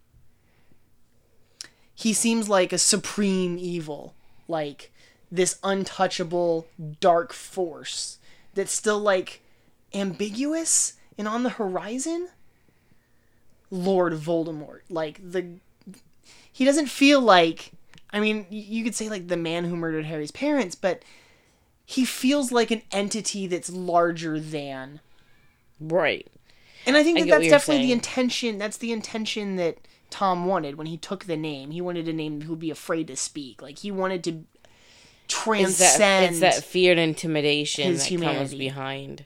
he 1.94 2.12
seems 2.12 2.48
like 2.48 2.72
a 2.72 2.78
supreme 2.78 3.56
evil, 3.58 4.14
like 4.48 4.90
this 5.30 5.58
untouchable 5.62 6.66
dark 7.00 7.32
force 7.32 8.18
that's 8.54 8.72
still 8.72 8.98
like 8.98 9.42
ambiguous 9.92 10.94
and 11.16 11.28
on 11.28 11.44
the 11.44 11.50
horizon. 11.50 12.28
Lord 13.70 14.12
Voldemort, 14.12 14.80
like 14.88 15.20
the 15.22 15.58
he 16.52 16.64
doesn't 16.64 16.86
feel 16.86 17.20
like 17.20 17.72
I 18.12 18.20
mean, 18.20 18.46
you 18.48 18.84
could 18.84 18.94
say 18.94 19.08
like 19.08 19.28
the 19.28 19.36
man 19.36 19.64
who 19.64 19.76
murdered 19.76 20.04
Harry's 20.04 20.30
parents, 20.30 20.76
but 20.76 21.02
he 21.84 22.04
feels 22.04 22.52
like 22.52 22.70
an 22.70 22.82
entity 22.92 23.46
that's 23.46 23.70
larger 23.70 24.38
than 24.38 25.00
Right. 25.80 26.26
and 26.86 26.96
I 26.96 27.02
think 27.02 27.18
that 27.18 27.28
what 27.28 27.38
that's 27.38 27.48
definitely 27.50 27.86
the 27.86 27.92
intention. 27.92 28.58
That's 28.58 28.76
the 28.76 28.92
intention 28.92 29.56
that 29.56 29.78
Tom 30.10 30.46
wanted 30.46 30.76
when 30.76 30.86
he 30.86 30.96
took 30.96 31.24
the 31.24 31.36
name. 31.36 31.70
He 31.72 31.80
wanted 31.80 32.06
a 32.08 32.12
name 32.12 32.42
who 32.42 32.50
would 32.50 32.58
be 32.60 32.70
afraid 32.70 33.06
to 33.08 33.16
speak. 33.16 33.60
Like 33.62 33.78
he 33.80 33.90
wanted 33.90 34.22
to 34.24 34.44
It's 35.24 35.34
transcend. 35.34 36.00
that, 36.00 36.22
it's 36.30 36.40
that 36.40 36.64
fear 36.64 36.92
and 36.92 37.00
intimidation 37.00 37.94
that 37.94 38.04
humanity. 38.04 38.38
comes 38.38 38.54
behind 38.54 39.24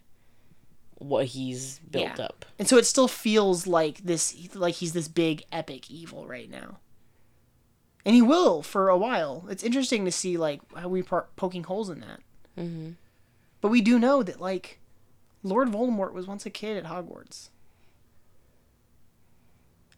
what 0.95 1.27
he's 1.27 1.79
built 1.91 2.19
Yeah. 2.19 2.25
up. 2.25 2.45
and 2.59 2.67
so 2.67 2.77
it 2.77 2.87
still 2.87 3.07
feels 3.09 3.67
like 3.67 3.99
this, 3.99 4.35
like 4.55 4.75
he's 4.77 4.93
this 4.95 5.07
big 5.09 5.45
epic 5.53 5.91
evil 5.91 6.27
right 6.27 6.51
now. 6.51 6.79
And 8.05 8.15
he 8.15 8.23
will 8.23 8.63
for 8.63 8.89
a 8.89 8.97
while. 8.97 9.45
It's 9.51 9.63
interesting 9.63 10.05
to 10.07 10.11
see 10.11 10.37
like 10.37 10.61
how 10.75 10.89
we 10.89 11.05
are 11.11 11.27
poking 11.37 11.65
holes 11.65 11.91
in 11.91 12.01
that. 12.01 12.21
Mm-hmm. 12.59 12.93
But 13.61 13.69
we 13.69 13.81
do 13.81 13.99
know 13.99 14.23
that 14.23 14.41
like 14.41 14.78
Lord 15.43 15.69
Voldemort 15.69 16.13
was 16.13 16.27
once 16.27 16.45
a 16.47 16.51
kid 16.51 16.77
at 16.77 16.91
Hogwarts. 16.91 17.49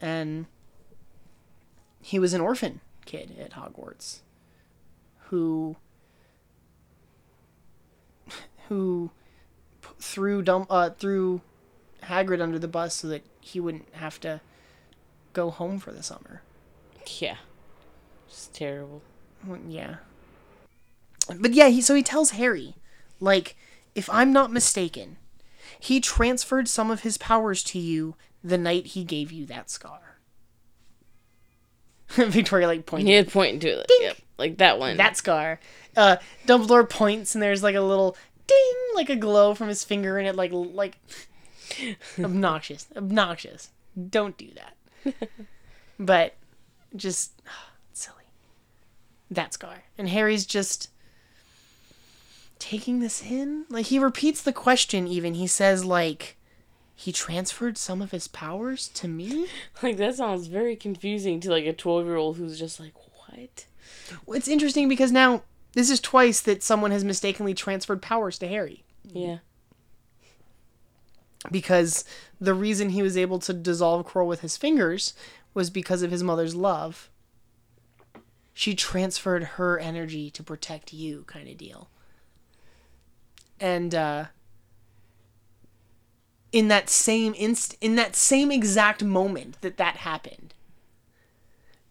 And 0.01 0.47
he 2.01 2.19
was 2.19 2.33
an 2.33 2.41
orphan 2.41 2.81
kid 3.05 3.37
at 3.39 3.53
Hogwarts 3.53 4.21
who 5.29 5.77
who 8.69 9.11
threw 9.99 10.43
Dum- 10.43 10.67
uh, 10.71 10.91
threw 10.91 11.41
Hagrid 12.05 12.41
under 12.41 12.59
the 12.59 12.69
bus 12.69 12.95
so 12.95 13.09
that 13.09 13.23
he 13.41 13.61
wouldn't 13.61 13.93
have 13.93 14.21
to 14.21 14.41
go 15.33 15.51
home 15.51 15.79
for 15.79 15.93
the 15.93 16.03
summer. 16.03 16.43
Yeah. 17.19 17.37
It's 18.29 18.49
terrible. 18.53 19.03
Well, 19.47 19.61
Yeah. 19.67 19.97
But 21.39 21.53
yeah, 21.53 21.69
he 21.69 21.81
so 21.81 21.95
he 21.95 22.03
tells 22.03 22.31
Harry, 22.31 22.75
like, 23.21 23.57
if 23.95 24.09
I'm 24.11 24.33
not 24.33 24.51
mistaken, 24.53 25.17
he 25.81 26.01
transferred 26.01 26.69
some 26.69 26.91
of 26.91 27.01
his 27.01 27.19
powers 27.19 27.63
to 27.65 27.79
you 27.79 28.15
the 28.45 28.59
night 28.59 28.87
he 28.89 29.05
gave 29.05 29.33
you 29.33 29.47
that 29.47 29.71
scar. 29.71 30.19
Victoria 32.11 32.67
like 32.67 32.87
pointing 32.87 33.07
He 33.07 33.13
had 33.15 33.31
pointing 33.31 33.61
to 33.61 33.81
it. 33.81 33.91
Yep. 34.01 34.17
Like 34.39 34.59
that 34.59 34.79
one. 34.79 34.97
that 34.97 35.17
scar. 35.17 35.61
Uh, 35.97 36.17
Dumbledore 36.47 36.89
points 36.89 37.35
and 37.35 37.43
there's 37.43 37.63
like 37.63 37.75
a 37.75 37.81
little 37.81 38.17
ding, 38.47 38.77
like 38.95 39.11
a 39.11 39.17
glow 39.17 39.55
from 39.55 39.69
his 39.69 39.85
finger, 39.85 40.19
and 40.19 40.27
it 40.27 40.37
like 40.37 40.51
like 40.53 40.99
obnoxious, 42.19 42.87
obnoxious. 42.97 43.71
Don't 44.09 44.37
do 44.37 44.49
that. 44.55 45.15
but 45.99 46.35
just 46.97 47.41
silly. 47.93 48.17
That 49.31 49.55
scar, 49.55 49.85
and 49.97 50.09
Harry's 50.09 50.45
just 50.47 50.91
taking 52.61 53.01
this 53.01 53.23
in. 53.23 53.65
Like 53.69 53.87
he 53.87 53.99
repeats 53.99 54.43
the 54.43 54.53
question. 54.53 55.07
Even 55.09 55.35
he 55.35 55.47
says 55.47 55.85
like. 55.85 56.37
He 56.95 57.13
transferred 57.13 57.79
some 57.79 58.03
of 58.03 58.11
his 58.11 58.29
powers 58.29 58.89
to 58.89 59.09
me? 59.09 59.47
Like 59.83 59.97
that 59.97 60.17
sounds 60.17 60.49
very 60.49 60.77
confusing 60.77 61.41
to 61.41 61.51
like 61.51 61.65
a 61.65 61.73
twelve 61.73 62.05
year 62.05 62.17
old 62.17 62.37
who's 62.37 62.59
just 62.59 62.79
like, 62.79 62.93
What? 63.27 63.67
Well, 64.27 64.37
it's 64.37 64.49
interesting 64.49 64.87
because 64.89 65.11
now 65.11 65.43
this 65.73 65.89
is 65.89 65.99
twice 66.01 66.41
that 66.43 66.63
someone 66.63 66.91
has 66.91 67.03
mistakenly 67.05 67.55
transferred 67.55 68.03
powers 68.03 68.39
to 68.41 68.49
Harry. 68.49 68.85
Yeah. 69.13 69.39
because 71.51 72.05
the 72.41 72.55
reason 72.55 72.91
he 72.91 73.03
was 73.03 73.17
able 73.17 73.39
to 73.41 73.53
dissolve 73.53 74.07
Quirrell 74.07 74.27
with 74.27 74.41
his 74.41 74.57
fingers 74.57 75.15
was 75.55 75.71
because 75.71 76.03
of 76.03 76.11
his 76.11 76.23
mother's 76.23 76.55
love. 76.55 77.09
She 78.53 78.75
transferred 78.75 79.45
her 79.57 79.79
energy 79.79 80.31
to 80.33 80.43
protect 80.43 80.93
you, 80.93 81.25
kind 81.27 81.49
of 81.49 81.57
deal. 81.57 81.89
And 83.61 83.95
uh, 83.95 84.25
in 86.53 86.69
that 86.69 86.89
same 86.89 87.35
inst, 87.35 87.77
in 87.81 87.97
that 87.97 88.17
same 88.17 88.51
exact 88.51 89.05
moment 89.05 89.61
that 89.61 89.77
that 89.77 89.97
happened, 89.97 90.55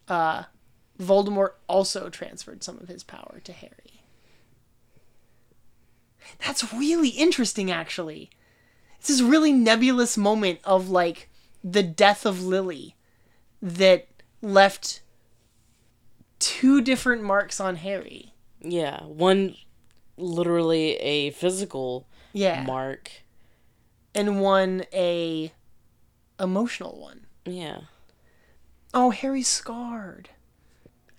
uh, 0.07 0.43
Voldemort 0.99 1.51
also 1.67 2.09
transferred 2.09 2.63
some 2.63 2.79
of 2.79 2.87
his 2.87 3.03
power 3.03 3.39
to 3.43 3.53
Harry. 3.53 4.03
That's 6.45 6.73
really 6.73 7.09
interesting, 7.09 7.71
actually 7.71 8.29
it's 8.99 9.07
this 9.07 9.21
really 9.21 9.53
nebulous 9.53 10.17
moment 10.17 10.59
of 10.63 10.89
like 10.89 11.29
the 11.63 11.83
death 11.83 12.25
of 12.25 12.43
Lily 12.43 12.95
that 13.61 14.07
left 14.41 15.01
two 16.37 16.81
different 16.81 17.23
marks 17.23 17.59
on 17.59 17.77
Harry. 17.77 18.33
Yeah. 18.61 19.03
One 19.03 19.55
literally 20.19 20.95
a 20.97 21.31
physical 21.31 22.07
Yeah. 22.33 22.63
mark. 22.63 23.11
And 24.15 24.41
one 24.41 24.83
a 24.93 25.53
emotional 26.39 26.99
one. 26.99 27.27
Yeah. 27.45 27.81
Oh, 28.93 29.11
Harry's 29.11 29.47
scarred. 29.47 30.29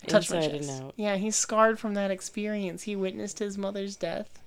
Touch 0.07 0.29
my 0.31 0.41
chest. 0.47 0.83
Yeah, 0.95 1.15
he's 1.17 1.35
scarred 1.35 1.79
from 1.79 1.93
that 1.93 2.11
experience. 2.11 2.83
He 2.83 2.95
witnessed 2.95 3.39
his 3.39 3.57
mother's 3.57 3.95
death. 3.95 4.41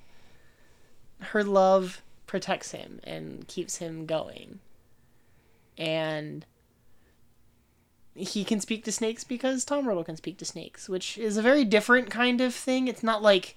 Her 1.20 1.44
love 1.44 2.02
protects 2.26 2.72
him 2.72 3.00
and 3.04 3.46
keeps 3.46 3.76
him 3.76 4.04
going. 4.04 4.58
And 5.78 6.44
he 8.14 8.44
can 8.44 8.60
speak 8.60 8.84
to 8.84 8.92
snakes 8.92 9.24
because 9.24 9.64
Tom 9.64 9.88
Riddle 9.88 10.04
can 10.04 10.16
speak 10.16 10.38
to 10.38 10.44
snakes, 10.44 10.88
which 10.88 11.16
is 11.18 11.36
a 11.36 11.42
very 11.42 11.64
different 11.64 12.10
kind 12.10 12.40
of 12.40 12.54
thing. 12.54 12.88
It's 12.88 13.02
not 13.02 13.22
like 13.22 13.56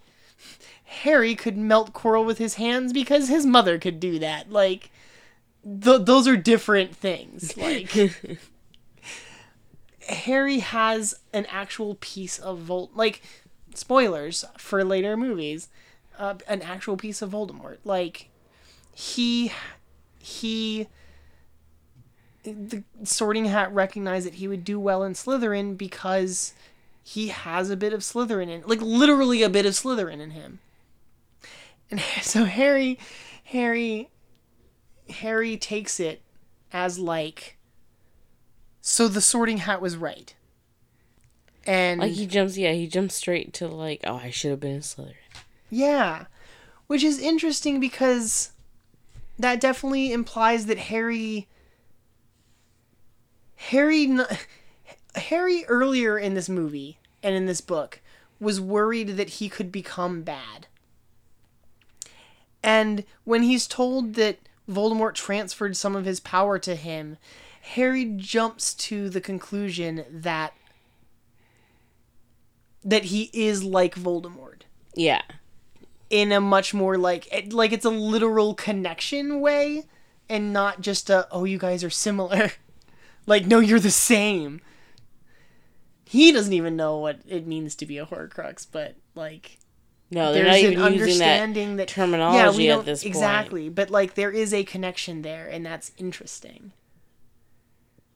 Harry 0.83 1.35
could 1.35 1.57
melt 1.57 1.93
Quirrell 1.93 2.25
with 2.25 2.37
his 2.37 2.55
hands 2.55 2.93
because 2.93 3.27
his 3.27 3.45
mother 3.45 3.77
could 3.77 3.99
do 3.99 4.19
that. 4.19 4.51
Like, 4.51 4.89
th- 5.63 6.05
those 6.05 6.27
are 6.27 6.37
different 6.37 6.95
things. 6.95 7.57
Like, 7.57 7.91
Harry 10.07 10.59
has 10.59 11.19
an 11.33 11.45
actual 11.47 11.95
piece 11.99 12.39
of 12.39 12.59
Vol 12.59 12.89
like 12.95 13.21
spoilers 13.75 14.45
for 14.57 14.83
later 14.83 15.17
movies, 15.17 15.67
uh, 16.17 16.35
an 16.47 16.61
actual 16.61 16.97
piece 16.97 17.21
of 17.21 17.31
Voldemort. 17.31 17.77
Like 17.83 18.29
he 18.93 19.51
he 20.19 20.87
the 22.43 22.83
Sorting 23.03 23.45
Hat 23.45 23.73
recognized 23.73 24.25
that 24.25 24.35
he 24.35 24.47
would 24.47 24.63
do 24.63 24.79
well 24.79 25.03
in 25.03 25.13
Slytherin 25.13 25.77
because 25.77 26.53
he 27.09 27.29
has 27.29 27.69
a 27.69 27.77
bit 27.77 27.93
of 27.93 28.01
Slytherin 28.01 28.49
in 28.49 28.63
like 28.65 28.81
literally 28.81 29.41
a 29.41 29.49
bit 29.49 29.65
of 29.65 29.71
Slytherin 29.71 30.19
in 30.19 30.31
him. 30.31 30.59
And 31.89 32.01
so 32.21 32.43
Harry 32.43 32.99
Harry 33.45 34.09
Harry 35.09 35.55
takes 35.55 36.01
it 36.01 36.21
as 36.73 36.99
like 36.99 37.57
so 38.81 39.07
the 39.07 39.21
sorting 39.21 39.59
hat 39.59 39.79
was 39.81 39.95
right. 39.95 40.35
And 41.65 42.01
Like 42.01 42.11
he 42.11 42.27
jumps 42.27 42.57
yeah, 42.57 42.73
he 42.73 42.87
jumps 42.87 43.15
straight 43.15 43.53
to 43.53 43.69
like, 43.69 44.01
oh 44.05 44.17
I 44.17 44.29
should 44.29 44.51
have 44.51 44.59
been 44.59 44.75
a 44.75 44.79
Slytherin. 44.79 45.13
yeah, 45.69 46.25
which 46.87 47.03
is 47.03 47.19
interesting 47.19 47.79
because 47.79 48.51
that 49.39 49.61
definitely 49.61 50.11
implies 50.11 50.65
that 50.65 50.77
Harry 50.77 51.47
Harry 53.55 54.07
Harry 55.17 55.65
earlier 55.65 56.17
in 56.17 56.33
this 56.33 56.49
movie 56.49 56.97
and 57.23 57.35
in 57.35 57.45
this 57.45 57.61
book 57.61 57.99
was 58.39 58.61
worried 58.61 59.09
that 59.17 59.29
he 59.29 59.49
could 59.49 59.71
become 59.71 60.21
bad. 60.21 60.67
And 62.63 63.03
when 63.23 63.43
he's 63.43 63.67
told 63.67 64.15
that 64.15 64.39
Voldemort 64.69 65.13
transferred 65.13 65.75
some 65.77 65.95
of 65.95 66.05
his 66.05 66.19
power 66.19 66.59
to 66.59 66.75
him, 66.75 67.17
Harry 67.61 68.05
jumps 68.05 68.73
to 68.75 69.09
the 69.09 69.21
conclusion 69.21 70.03
that 70.09 70.53
that 72.83 73.05
he 73.05 73.29
is 73.33 73.63
like 73.63 73.95
Voldemort 73.95 74.61
Yeah. 74.95 75.21
in 76.09 76.31
a 76.31 76.39
much 76.39 76.73
more 76.73 76.97
like 76.97 77.27
it- 77.33 77.51
like 77.51 77.71
it's 77.73 77.85
a 77.85 77.89
literal 77.89 78.53
connection 78.53 79.41
way 79.41 79.83
and 80.29 80.53
not 80.53 80.79
just 80.81 81.09
a 81.09 81.27
oh 81.31 81.43
you 81.43 81.57
guys 81.57 81.83
are 81.83 81.89
similar 81.89 82.51
like 83.25 83.45
no 83.45 83.59
you're 83.59 83.79
the 83.79 83.91
same 83.91 84.61
he 86.07 86.31
doesn't 86.31 86.53
even 86.53 86.75
know 86.77 86.97
what 86.97 87.19
it 87.27 87.45
means 87.45 87.75
to 87.75 87.85
be 87.85 87.97
a 87.97 88.05
horcrux 88.05 88.65
but 88.71 88.95
like 89.15 89.57
No, 90.09 90.31
they're 90.33 90.45
there's 90.45 90.63
not 90.63 90.67
an 90.67 90.71
even 90.73 90.79
that 90.79 90.91
understanding 90.91 91.75
that, 91.77 91.87
terminology 91.89 92.37
yeah, 92.37 92.57
we 92.57 92.69
at 92.69 92.75
don't, 92.75 92.85
this 92.85 93.03
point. 93.03 93.15
exactly 93.15 93.69
but 93.69 93.89
like 93.89 94.13
there 94.15 94.31
is 94.31 94.53
a 94.53 94.63
connection 94.63 95.21
there 95.21 95.47
and 95.47 95.65
that's 95.65 95.91
interesting 95.97 96.71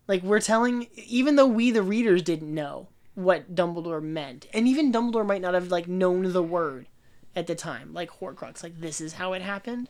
like 0.07 0.23
we're 0.23 0.39
telling 0.41 0.87
even 0.95 1.35
though 1.35 1.45
we 1.47 1.71
the 1.71 1.83
readers 1.83 2.21
didn't 2.21 2.53
know 2.53 2.87
what 3.15 3.53
dumbledore 3.53 4.01
meant 4.01 4.47
and 4.53 4.67
even 4.67 4.91
dumbledore 4.91 5.25
might 5.25 5.41
not 5.41 5.53
have 5.53 5.69
like 5.69 5.87
known 5.87 6.31
the 6.31 6.41
word 6.43 6.87
at 7.35 7.45
the 7.47 7.55
time 7.55 7.93
like 7.93 8.09
horcrux 8.19 8.63
like 8.63 8.79
this 8.79 9.01
is 9.01 9.13
how 9.13 9.33
it 9.33 9.41
happened 9.41 9.89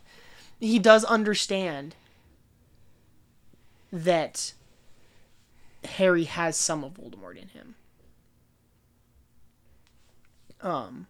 he 0.60 0.80
does 0.80 1.04
understand 1.06 1.96
that 3.92 4.54
harry 5.84 6.24
has 6.26 6.56
some 6.58 6.84
of 6.84 6.94
voldemort 6.94 7.38
in 7.40 7.48
him 7.50 7.76
um 10.62 11.08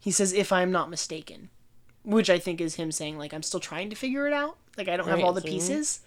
he 0.00 0.10
says 0.10 0.32
if 0.32 0.52
i'm 0.52 0.70
not 0.70 0.90
mistaken 0.90 1.48
which 2.02 2.30
i 2.30 2.38
think 2.38 2.60
is 2.60 2.76
him 2.76 2.90
saying 2.90 3.18
like 3.18 3.32
i'm 3.32 3.42
still 3.42 3.60
trying 3.60 3.90
to 3.90 3.96
figure 3.96 4.26
it 4.26 4.32
out. 4.32 4.56
Like 4.76 4.88
i 4.88 4.96
don't 4.96 5.08
have 5.08 5.20
all 5.20 5.32
the 5.32 5.42
pieces. 5.42 6.00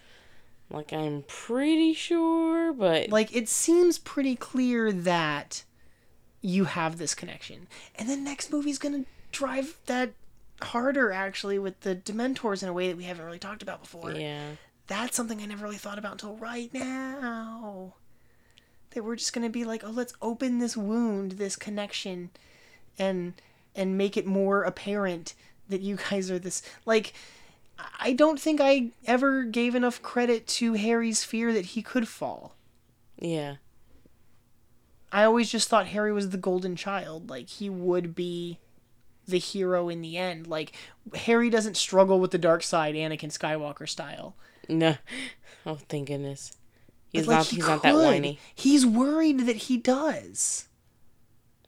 Like 0.71 0.91
I'm 0.93 1.23
pretty 1.27 1.93
sure, 1.93 2.73
but 2.73 3.09
like 3.09 3.35
it 3.35 3.47
seems 3.49 3.99
pretty 3.99 4.35
clear 4.35 4.91
that 4.91 5.63
you 6.41 6.63
have 6.65 6.97
this 6.97 7.13
connection. 7.13 7.67
And 7.95 8.09
the 8.09 8.15
next 8.15 8.51
movie's 8.51 8.79
gonna 8.79 9.03
drive 9.31 9.77
that 9.85 10.13
harder 10.61 11.11
actually 11.11 11.59
with 11.59 11.81
the 11.81 11.95
dementors 11.95 12.63
in 12.63 12.69
a 12.69 12.73
way 12.73 12.87
that 12.87 12.97
we 12.97 13.03
haven't 13.03 13.25
really 13.25 13.37
talked 13.39 13.61
about 13.61 13.81
before. 13.81 14.11
Yeah. 14.13 14.51
that's 14.87 15.15
something 15.15 15.41
i 15.41 15.45
never 15.45 15.63
really 15.63 15.77
thought 15.77 15.97
about 15.99 16.13
until 16.13 16.35
right 16.37 16.73
now 16.73 17.93
that 18.93 19.03
we're 19.03 19.15
just 19.15 19.33
gonna 19.33 19.49
be 19.49 19.63
like 19.63 19.83
oh 19.83 19.89
let's 19.89 20.13
open 20.21 20.59
this 20.59 20.75
wound 20.77 21.33
this 21.33 21.55
connection 21.55 22.29
and 22.97 23.33
and 23.75 23.97
make 23.97 24.15
it 24.17 24.25
more 24.25 24.63
apparent 24.63 25.33
that 25.69 25.81
you 25.81 25.97
guys 26.09 26.29
are 26.31 26.39
this 26.39 26.61
like 26.85 27.13
i 27.99 28.13
don't 28.13 28.39
think 28.39 28.61
i 28.61 28.89
ever 29.05 29.43
gave 29.43 29.75
enough 29.75 30.01
credit 30.01 30.45
to 30.47 30.73
harry's 30.73 31.23
fear 31.23 31.51
that 31.53 31.65
he 31.67 31.81
could 31.81 32.07
fall 32.07 32.55
Yeah. 33.19 33.55
I 35.11 35.25
always 35.25 35.51
just 35.51 35.69
thought 35.69 35.85
Harry 35.87 36.11
was 36.11 36.31
the 36.31 36.37
golden 36.39 36.75
child. 36.75 37.29
Like 37.29 37.47
he 37.47 37.69
would 37.69 38.15
be 38.15 38.57
the 39.27 39.37
hero 39.37 39.87
in 39.87 40.01
the 40.01 40.17
end. 40.17 40.47
Like 40.47 40.71
Harry 41.13 41.51
doesn't 41.51 41.77
struggle 41.77 42.19
with 42.19 42.31
the 42.31 42.39
dark 42.39 42.63
side, 42.63 42.95
Anakin 42.95 43.31
Skywalker 43.31 43.87
style. 43.87 44.35
No. 44.67 44.95
Oh, 45.65 45.77
thank 45.87 46.07
goodness. 46.09 46.57
He's 47.13 47.27
Like, 47.27 47.37
not. 47.37 47.45
he 47.47 47.55
He's 47.57 47.67
not 47.67 47.83
that 47.83 47.93
could. 47.93 48.03
whiny. 48.03 48.39
He's 48.53 48.85
worried 48.85 49.41
that 49.47 49.55
he 49.55 49.77
does. 49.77 50.67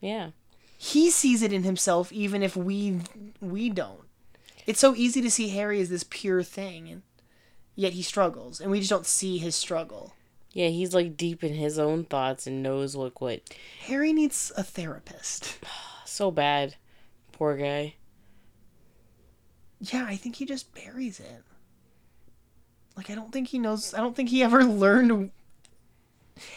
Yeah. 0.02 0.32
He 0.78 1.10
sees 1.10 1.42
it 1.42 1.54
in 1.54 1.64
himself, 1.64 2.12
even 2.12 2.44
if 2.44 2.58
we 2.58 3.00
we 3.40 3.70
don't. 3.70 4.02
It's 4.68 4.80
so 4.80 4.96
easy 4.96 5.22
to 5.22 5.32
see 5.32 5.50
Harry 5.50 5.80
as 5.80 5.90
this 5.90 6.04
pure 6.04 6.42
thing, 6.44 6.90
and 6.90 7.02
yet 7.76 7.94
he 7.94 8.02
struggles, 8.02 8.60
and 8.60 8.72
we 8.72 8.80
just 8.80 8.90
don't 8.90 9.06
see 9.06 9.38
his 9.38 9.56
struggle. 9.56 10.14
Yeah. 10.52 10.70
He's 10.70 10.94
like 10.96 11.16
deep 11.16 11.44
in 11.44 11.54
his 11.54 11.78
own 11.80 12.04
thoughts 12.06 12.48
and 12.48 12.64
knows 12.64 12.98
what 12.98 13.22
what. 13.22 13.42
Harry 13.86 14.12
needs 14.14 14.52
a 14.58 14.64
therapist. 14.64 15.60
So 16.08 16.32
bad. 16.32 16.76
Poor 17.34 17.58
guy. 17.58 17.96
Yeah, 19.82 20.06
I 20.08 20.16
think 20.16 20.38
he 20.38 20.46
just 20.46 20.74
buries 20.74 21.20
it. 21.20 21.44
Like 22.96 23.10
I 23.10 23.16
don't 23.16 23.34
think 23.34 23.50
he 23.50 23.60
knows 23.60 23.94
I 23.94 23.98
don't 23.98 24.16
think 24.16 24.30
he 24.30 24.42
ever 24.42 24.64
learned 24.64 25.32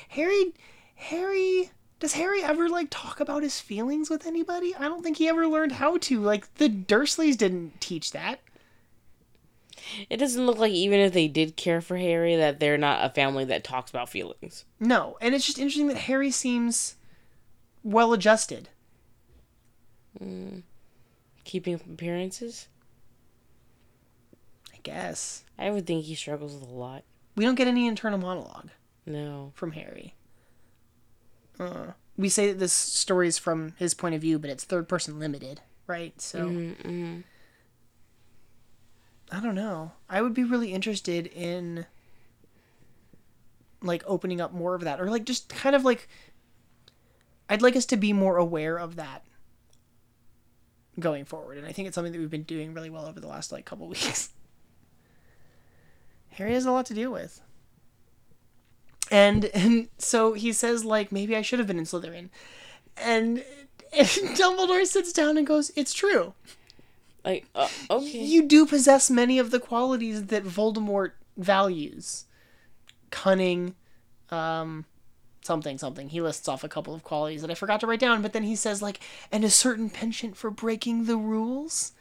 Harry 0.09 0.55
Harry 0.95 1.71
does 2.01 2.13
Harry 2.13 2.43
ever 2.43 2.69
like 2.69 2.89
talk 2.91 3.21
about 3.21 3.43
his 3.43 3.61
feelings 3.61 4.09
with 4.09 4.27
anybody? 4.27 4.75
I 4.75 4.83
don't 4.83 5.03
think 5.03 5.17
he 5.17 5.29
ever 5.29 5.47
learned 5.47 5.73
how 5.73 5.99
to. 5.99 6.21
Like 6.21 6.55
the 6.55 6.69
Dursleys 6.69 7.37
didn't 7.37 7.81
teach 7.81 8.13
that. 8.13 8.41
It 10.11 10.19
doesn't 10.19 10.45
look 10.45 10.59
like 10.59 10.73
even 10.73 11.01
if 11.01 11.13
they 11.13 11.29
did 11.29 11.57
care 11.57 11.81
for 11.81 11.97
Harry, 11.97 12.37
that 12.37 12.61
they're 12.61 12.79
not 12.79 13.05
a 13.05 13.15
family 13.15 13.45
that 13.47 13.65
talks 13.65 13.91
about 13.91 14.11
feelings. 14.11 14.65
No, 14.79 15.17
and 15.21 15.35
it's 15.35 15.47
just 15.47 15.59
interesting 15.59 15.89
that 15.89 15.97
Harry 15.97 16.31
seems 16.31 16.97
well 17.83 18.13
adjusted. 18.13 18.69
Mm. 20.21 20.63
Keeping 21.45 21.75
up 21.75 21.87
appearances. 21.87 22.69
I 24.75 24.79
guess. 24.83 25.45
I 25.59 25.71
would 25.71 25.87
think 25.87 26.05
he 26.05 26.15
struggles 26.15 26.55
with 26.55 26.69
a 26.69 26.75
lot. 26.75 27.05
We 27.35 27.45
don't 27.45 27.55
get 27.55 27.69
any 27.69 27.87
internal 27.87 28.19
monologue 28.19 28.71
No. 29.09 29.53
from 29.55 29.73
Harry. 29.73 30.15
Uh, 31.59 31.93
we 32.17 32.29
say 32.29 32.49
that 32.49 32.59
this 32.59 32.73
story 32.73 33.27
is 33.29 33.39
from 33.39 33.75
his 33.79 33.95
point 33.95 34.15
of 34.15 34.21
view, 34.21 34.39
but 34.39 34.51
it's 34.51 34.65
third 34.65 34.89
person 34.89 35.19
limited, 35.19 35.61
right? 35.87 36.21
So 36.21 36.47
Mm-mm. 36.47 37.25
I 39.31 39.41
don't 39.41 39.55
know. 39.55 39.93
I 40.09 40.23
would 40.23 40.35
be 40.35 40.45
really 40.45 40.73
interested 40.73 41.27
in 41.27 41.87
like 43.83 44.03
opening 44.07 44.41
up 44.41 44.53
more 44.53 44.75
of 44.75 44.83
that 44.83 45.01
or 45.01 45.09
like 45.11 45.25
just 45.25 45.49
kind 45.49 45.77
of 45.77 45.85
like 45.85 46.09
I'd 47.49 47.63
like 47.63 47.77
us 47.77 47.87
to 47.87 47.97
be 47.97 48.13
more 48.13 48.37
aware 48.37 48.77
of 48.77 48.97
that 48.97 49.25
going 50.99 51.25
forward. 51.25 51.59
And 51.59 51.67
I 51.67 51.73
think 51.73 51.87
it's 51.87 51.95
something 51.95 52.13
that 52.13 52.19
we've 52.19 52.31
been 52.31 52.43
doing 52.43 52.75
really 52.75 52.91
well 52.91 53.07
over 53.07 53.21
the 53.21 53.29
last 53.29 53.53
like 53.53 53.65
couple 53.65 53.89
weeks. 53.89 54.31
Harry 56.31 56.53
has 56.53 56.67
a 56.67 56.73
lot 56.73 56.87
to 56.87 56.95
deal 56.95 57.11
with. 57.13 57.41
And 59.11 59.47
and 59.47 59.89
so 59.99 60.35
he 60.35 60.53
says 60.53 60.85
like 60.85 61.13
maybe 61.13 61.37
I 61.37 61.43
should 61.43 61.59
have 61.59 61.69
been 61.69 61.79
in 61.79 61.85
Slytherin. 61.85 62.29
And, 62.97 63.45
and 63.93 64.09
Dumbledore 64.37 64.85
sits 64.85 65.13
down 65.13 65.39
and 65.39 65.47
goes, 65.47 65.71
"It's 65.77 65.93
true." 65.93 66.35
Like, 67.25 67.47
uh, 67.55 67.69
okay. 67.91 68.25
You 68.25 68.45
do 68.47 68.65
possess 68.65 69.11
many 69.11 69.39
of 69.39 69.51
the 69.51 69.61
qualities 69.61 70.27
that 70.27 70.45
Voldemort 70.45 71.13
values. 71.37 72.25
Cunning, 73.11 73.75
um, 74.31 74.85
something, 75.43 75.79
something. 75.79 76.09
He 76.09 76.21
lists 76.21 76.49
off 76.49 76.65
a 76.65 76.69
couple 76.69 76.95
of 76.95 77.03
qualities 77.03 77.43
that 77.43 77.51
I 77.51 77.55
forgot 77.55 77.81
to 77.81 77.87
write 77.87 78.01
down, 78.01 78.23
but 78.23 78.33
then 78.33 78.45
he 78.45 78.57
says, 78.57 78.83
like, 78.83 79.01
and 79.33 79.45
a 79.45 79.51
certain 79.51 79.91
penchant 79.91 80.37
for 80.37 80.51
breaking 80.51 81.05
the 81.05 81.17
rules, 81.17 81.93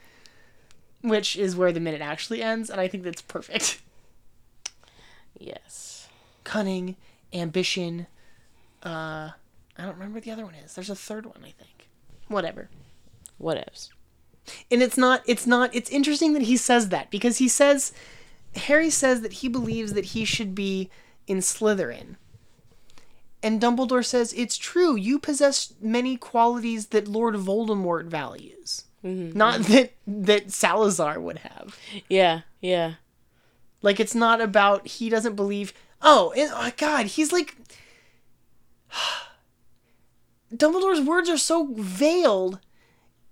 which 1.01 1.35
is 1.35 1.55
where 1.55 1.71
the 1.71 1.79
minute 1.79 2.01
actually 2.01 2.41
ends, 2.41 2.69
and 2.69 2.79
I 2.79 2.87
think 2.87 3.03
that's 3.03 3.21
perfect. 3.21 3.81
yes. 5.39 6.06
Cunning, 6.47 6.95
ambition, 7.33 8.07
uh, 8.83 9.31
I 9.77 9.83
don't 9.83 9.95
remember 9.95 10.15
what 10.15 10.23
the 10.23 10.31
other 10.31 10.45
one 10.45 10.55
is. 10.55 10.73
There's 10.75 10.89
a 10.89 10.95
third 10.95 11.25
one, 11.25 11.39
I 11.43 11.51
think. 11.51 11.89
Whatever. 12.29 12.69
Whatevs. 13.41 13.89
and 14.71 14.81
it's 14.81 14.97
not 14.97 15.21
it's 15.27 15.45
not 15.45 15.75
it's 15.75 15.89
interesting 15.89 16.31
that 16.33 16.43
he 16.43 16.55
says 16.57 16.88
that 16.89 17.12
because 17.12 17.38
he 17.38 17.47
says 17.49 17.91
Harry 18.55 18.89
says 18.89 19.21
that 19.21 19.33
he 19.33 19.47
believes 19.49 19.91
that 19.93 20.05
he 20.05 20.23
should 20.25 20.55
be 20.55 20.89
in 21.27 21.39
Slytherin. 21.39 22.15
And 23.43 23.62
Dumbledore 23.62 24.03
says 24.05 24.33
it's 24.33 24.57
true. 24.57 24.95
You 24.95 25.19
possess 25.19 25.73
many 25.81 26.17
qualities 26.17 26.88
that 26.88 27.07
Lord 27.07 27.36
Voldemort 27.36 28.05
values. 28.05 28.86
Not 29.03 29.60
that 29.71 29.91
that 30.07 30.51
Salazar 30.51 31.19
would 31.19 31.39
have. 31.39 31.77
Yeah. 32.10 32.41
Yeah. 32.62 32.93
Like 33.81 33.99
it's 33.99 34.15
not 34.15 34.41
about 34.41 34.88
he 34.88 35.10
doesn't 35.10 35.36
believe. 35.36 35.73
Oh, 36.01 36.31
and, 36.38 36.51
oh 36.53 36.71
God, 36.77 37.07
he's 37.07 37.31
like 37.31 37.55
Dumbledore's 40.53 41.01
words 41.01 41.29
are 41.29 41.38
so 41.38 41.73
veiled 41.73 42.60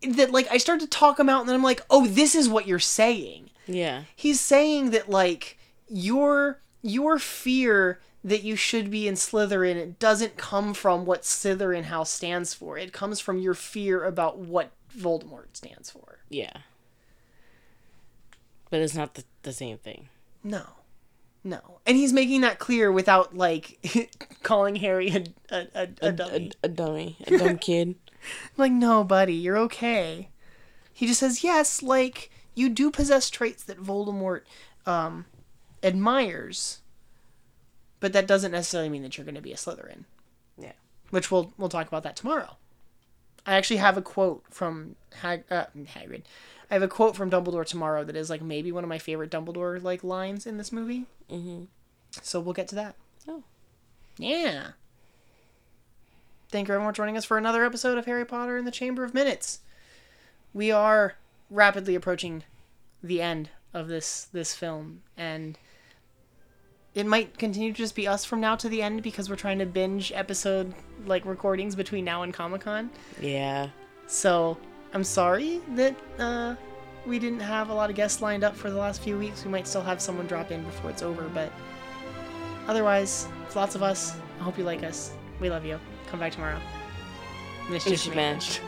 that 0.07 0.31
like 0.31 0.47
I 0.51 0.57
start 0.57 0.79
to 0.81 0.87
talk 0.87 1.19
him 1.19 1.29
out, 1.29 1.41
and 1.41 1.49
then 1.49 1.55
I'm 1.55 1.63
like, 1.63 1.81
oh, 1.89 2.05
this 2.07 2.35
is 2.35 2.49
what 2.49 2.67
you're 2.67 2.79
saying. 2.79 3.49
Yeah. 3.67 4.03
He's 4.15 4.39
saying 4.39 4.91
that 4.91 5.09
like 5.09 5.57
your 5.87 6.61
your 6.81 7.17
fear 7.19 7.99
that 8.23 8.43
you 8.43 8.55
should 8.55 8.89
be 8.89 9.07
in 9.07 9.13
Slytherin 9.13 9.97
doesn't 9.99 10.35
come 10.35 10.73
from 10.73 11.05
what 11.05 11.21
Slytherin 11.21 11.83
House 11.83 12.09
stands 12.09 12.53
for. 12.53 12.77
It 12.77 12.91
comes 12.91 13.19
from 13.19 13.39
your 13.39 13.53
fear 13.53 14.03
about 14.03 14.39
what 14.39 14.71
Voldemort 14.97 15.55
stands 15.55 15.91
for. 15.91 16.19
Yeah. 16.29 16.57
but 18.71 18.81
it's 18.81 18.95
not 18.95 19.13
the, 19.13 19.23
the 19.43 19.53
same 19.53 19.77
thing. 19.77 20.09
No. 20.43 20.63
No. 21.45 21.59
And 21.85 21.95
he's 21.95 22.11
making 22.11 22.41
that 22.41 22.57
clear 22.57 22.91
without 22.91 23.37
like 23.37 23.77
calling 24.43 24.77
Harry 24.77 25.09
a 25.09 25.23
a, 25.55 25.67
a, 25.75 25.87
a 26.01 26.11
dummy. 26.11 26.51
A, 26.63 26.65
a 26.65 26.69
dummy, 26.69 27.17
a 27.27 27.37
dumb 27.37 27.57
kid. 27.59 27.95
Like, 28.57 28.71
no, 28.71 29.03
buddy, 29.03 29.35
you're 29.35 29.59
okay. 29.59 30.29
He 30.91 31.05
just 31.05 31.19
says, 31.19 31.43
yes, 31.43 31.83
like, 31.83 32.31
you 32.55 32.69
do 32.69 32.89
possess 32.89 33.29
traits 33.29 33.63
that 33.65 33.77
Voldemort 33.77 34.41
um, 34.87 35.25
admires, 35.83 36.81
but 37.99 38.13
that 38.13 38.25
doesn't 38.25 38.51
necessarily 38.51 38.89
mean 38.89 39.03
that 39.03 39.15
you're 39.15 39.25
going 39.25 39.35
to 39.35 39.41
be 39.41 39.51
a 39.51 39.57
Slytherin. 39.57 40.05
Yeah. 40.57 40.71
Which 41.11 41.29
we'll 41.29 41.53
we'll 41.59 41.69
talk 41.69 41.87
about 41.87 42.01
that 42.01 42.15
tomorrow. 42.15 42.57
I 43.45 43.55
actually 43.55 43.77
have 43.77 43.97
a 43.97 44.01
quote 44.01 44.43
from 44.49 44.95
Hag- 45.21 45.45
uh, 45.51 45.65
Hagrid. 45.77 46.23
I 46.69 46.73
have 46.73 46.83
a 46.83 46.87
quote 46.87 47.15
from 47.15 47.29
Dumbledore 47.29 47.65
tomorrow 47.65 48.03
that 48.03 48.15
is 48.15 48.29
like 48.29 48.41
maybe 48.41 48.71
one 48.71 48.83
of 48.83 48.89
my 48.89 48.97
favorite 48.97 49.29
Dumbledore 49.29 49.81
like 49.81 50.03
lines 50.03 50.47
in 50.47 50.57
this 50.57 50.71
movie. 50.71 51.05
Mm-hmm. 51.31 51.65
So 52.21 52.39
we'll 52.39 52.53
get 52.53 52.67
to 52.69 52.75
that. 52.75 52.95
Oh. 53.27 53.43
Yeah. 54.17 54.69
Thank 56.49 56.67
you 56.67 56.73
everyone 56.73 56.93
for 56.93 56.97
joining 56.97 57.17
us 57.17 57.25
for 57.25 57.37
another 57.37 57.65
episode 57.65 57.97
of 57.97 58.05
Harry 58.05 58.25
Potter 58.25 58.57
and 58.57 58.65
the 58.65 58.71
Chamber 58.71 59.03
of 59.03 59.13
Minutes. 59.13 59.59
We 60.53 60.71
are 60.71 61.15
rapidly 61.49 61.95
approaching 61.95 62.43
the 63.03 63.21
end 63.21 63.49
of 63.73 63.87
this 63.87 64.27
this 64.31 64.55
film 64.55 65.01
and 65.17 65.59
it 66.95 67.05
might 67.05 67.37
continue 67.37 67.71
to 67.71 67.77
just 67.77 67.93
be 67.93 68.07
us 68.07 68.25
from 68.25 68.39
now 68.41 68.55
to 68.55 68.69
the 68.69 68.81
end 68.81 69.03
because 69.03 69.29
we're 69.29 69.35
trying 69.35 69.59
to 69.59 69.65
binge 69.65 70.11
episode 70.13 70.73
like 71.05 71.25
recordings 71.25 71.75
between 71.75 72.05
now 72.05 72.23
and 72.23 72.33
Comic-Con. 72.33 72.89
Yeah. 73.21 73.69
So, 74.07 74.57
I'm 74.93 75.03
sorry 75.03 75.59
that 75.75 75.95
uh 76.19 76.55
we 77.05 77.19
didn't 77.19 77.41
have 77.41 77.69
a 77.69 77.73
lot 77.73 77.89
of 77.91 77.95
guests 77.95 78.21
lined 78.21 78.43
up 78.43 78.55
for 78.55 78.71
the 78.71 78.77
last 78.77 79.01
few 79.01 79.17
weeks. 79.17 79.45
We 79.45 79.51
might 79.51 79.67
still 79.67 79.83
have 79.83 80.01
someone 80.01 80.25
drop 80.25 80.49
in 80.51 80.63
before 80.63 80.89
it's 80.89 81.03
over, 81.03 81.29
but 81.33 81.51
otherwise, 82.67 83.27
it's 83.45 83.55
lots 83.55 83.75
of 83.75 83.83
us. 83.83 84.15
I 84.39 84.43
hope 84.43 84.57
you 84.57 84.63
like 84.63 84.83
us. 84.83 85.11
We 85.39 85.49
love 85.51 85.65
you. 85.65 85.79
Come 86.07 86.19
back 86.19 86.31
tomorrow. 86.31 86.59
Mischief 87.69 88.15
Mischief. 88.15 88.61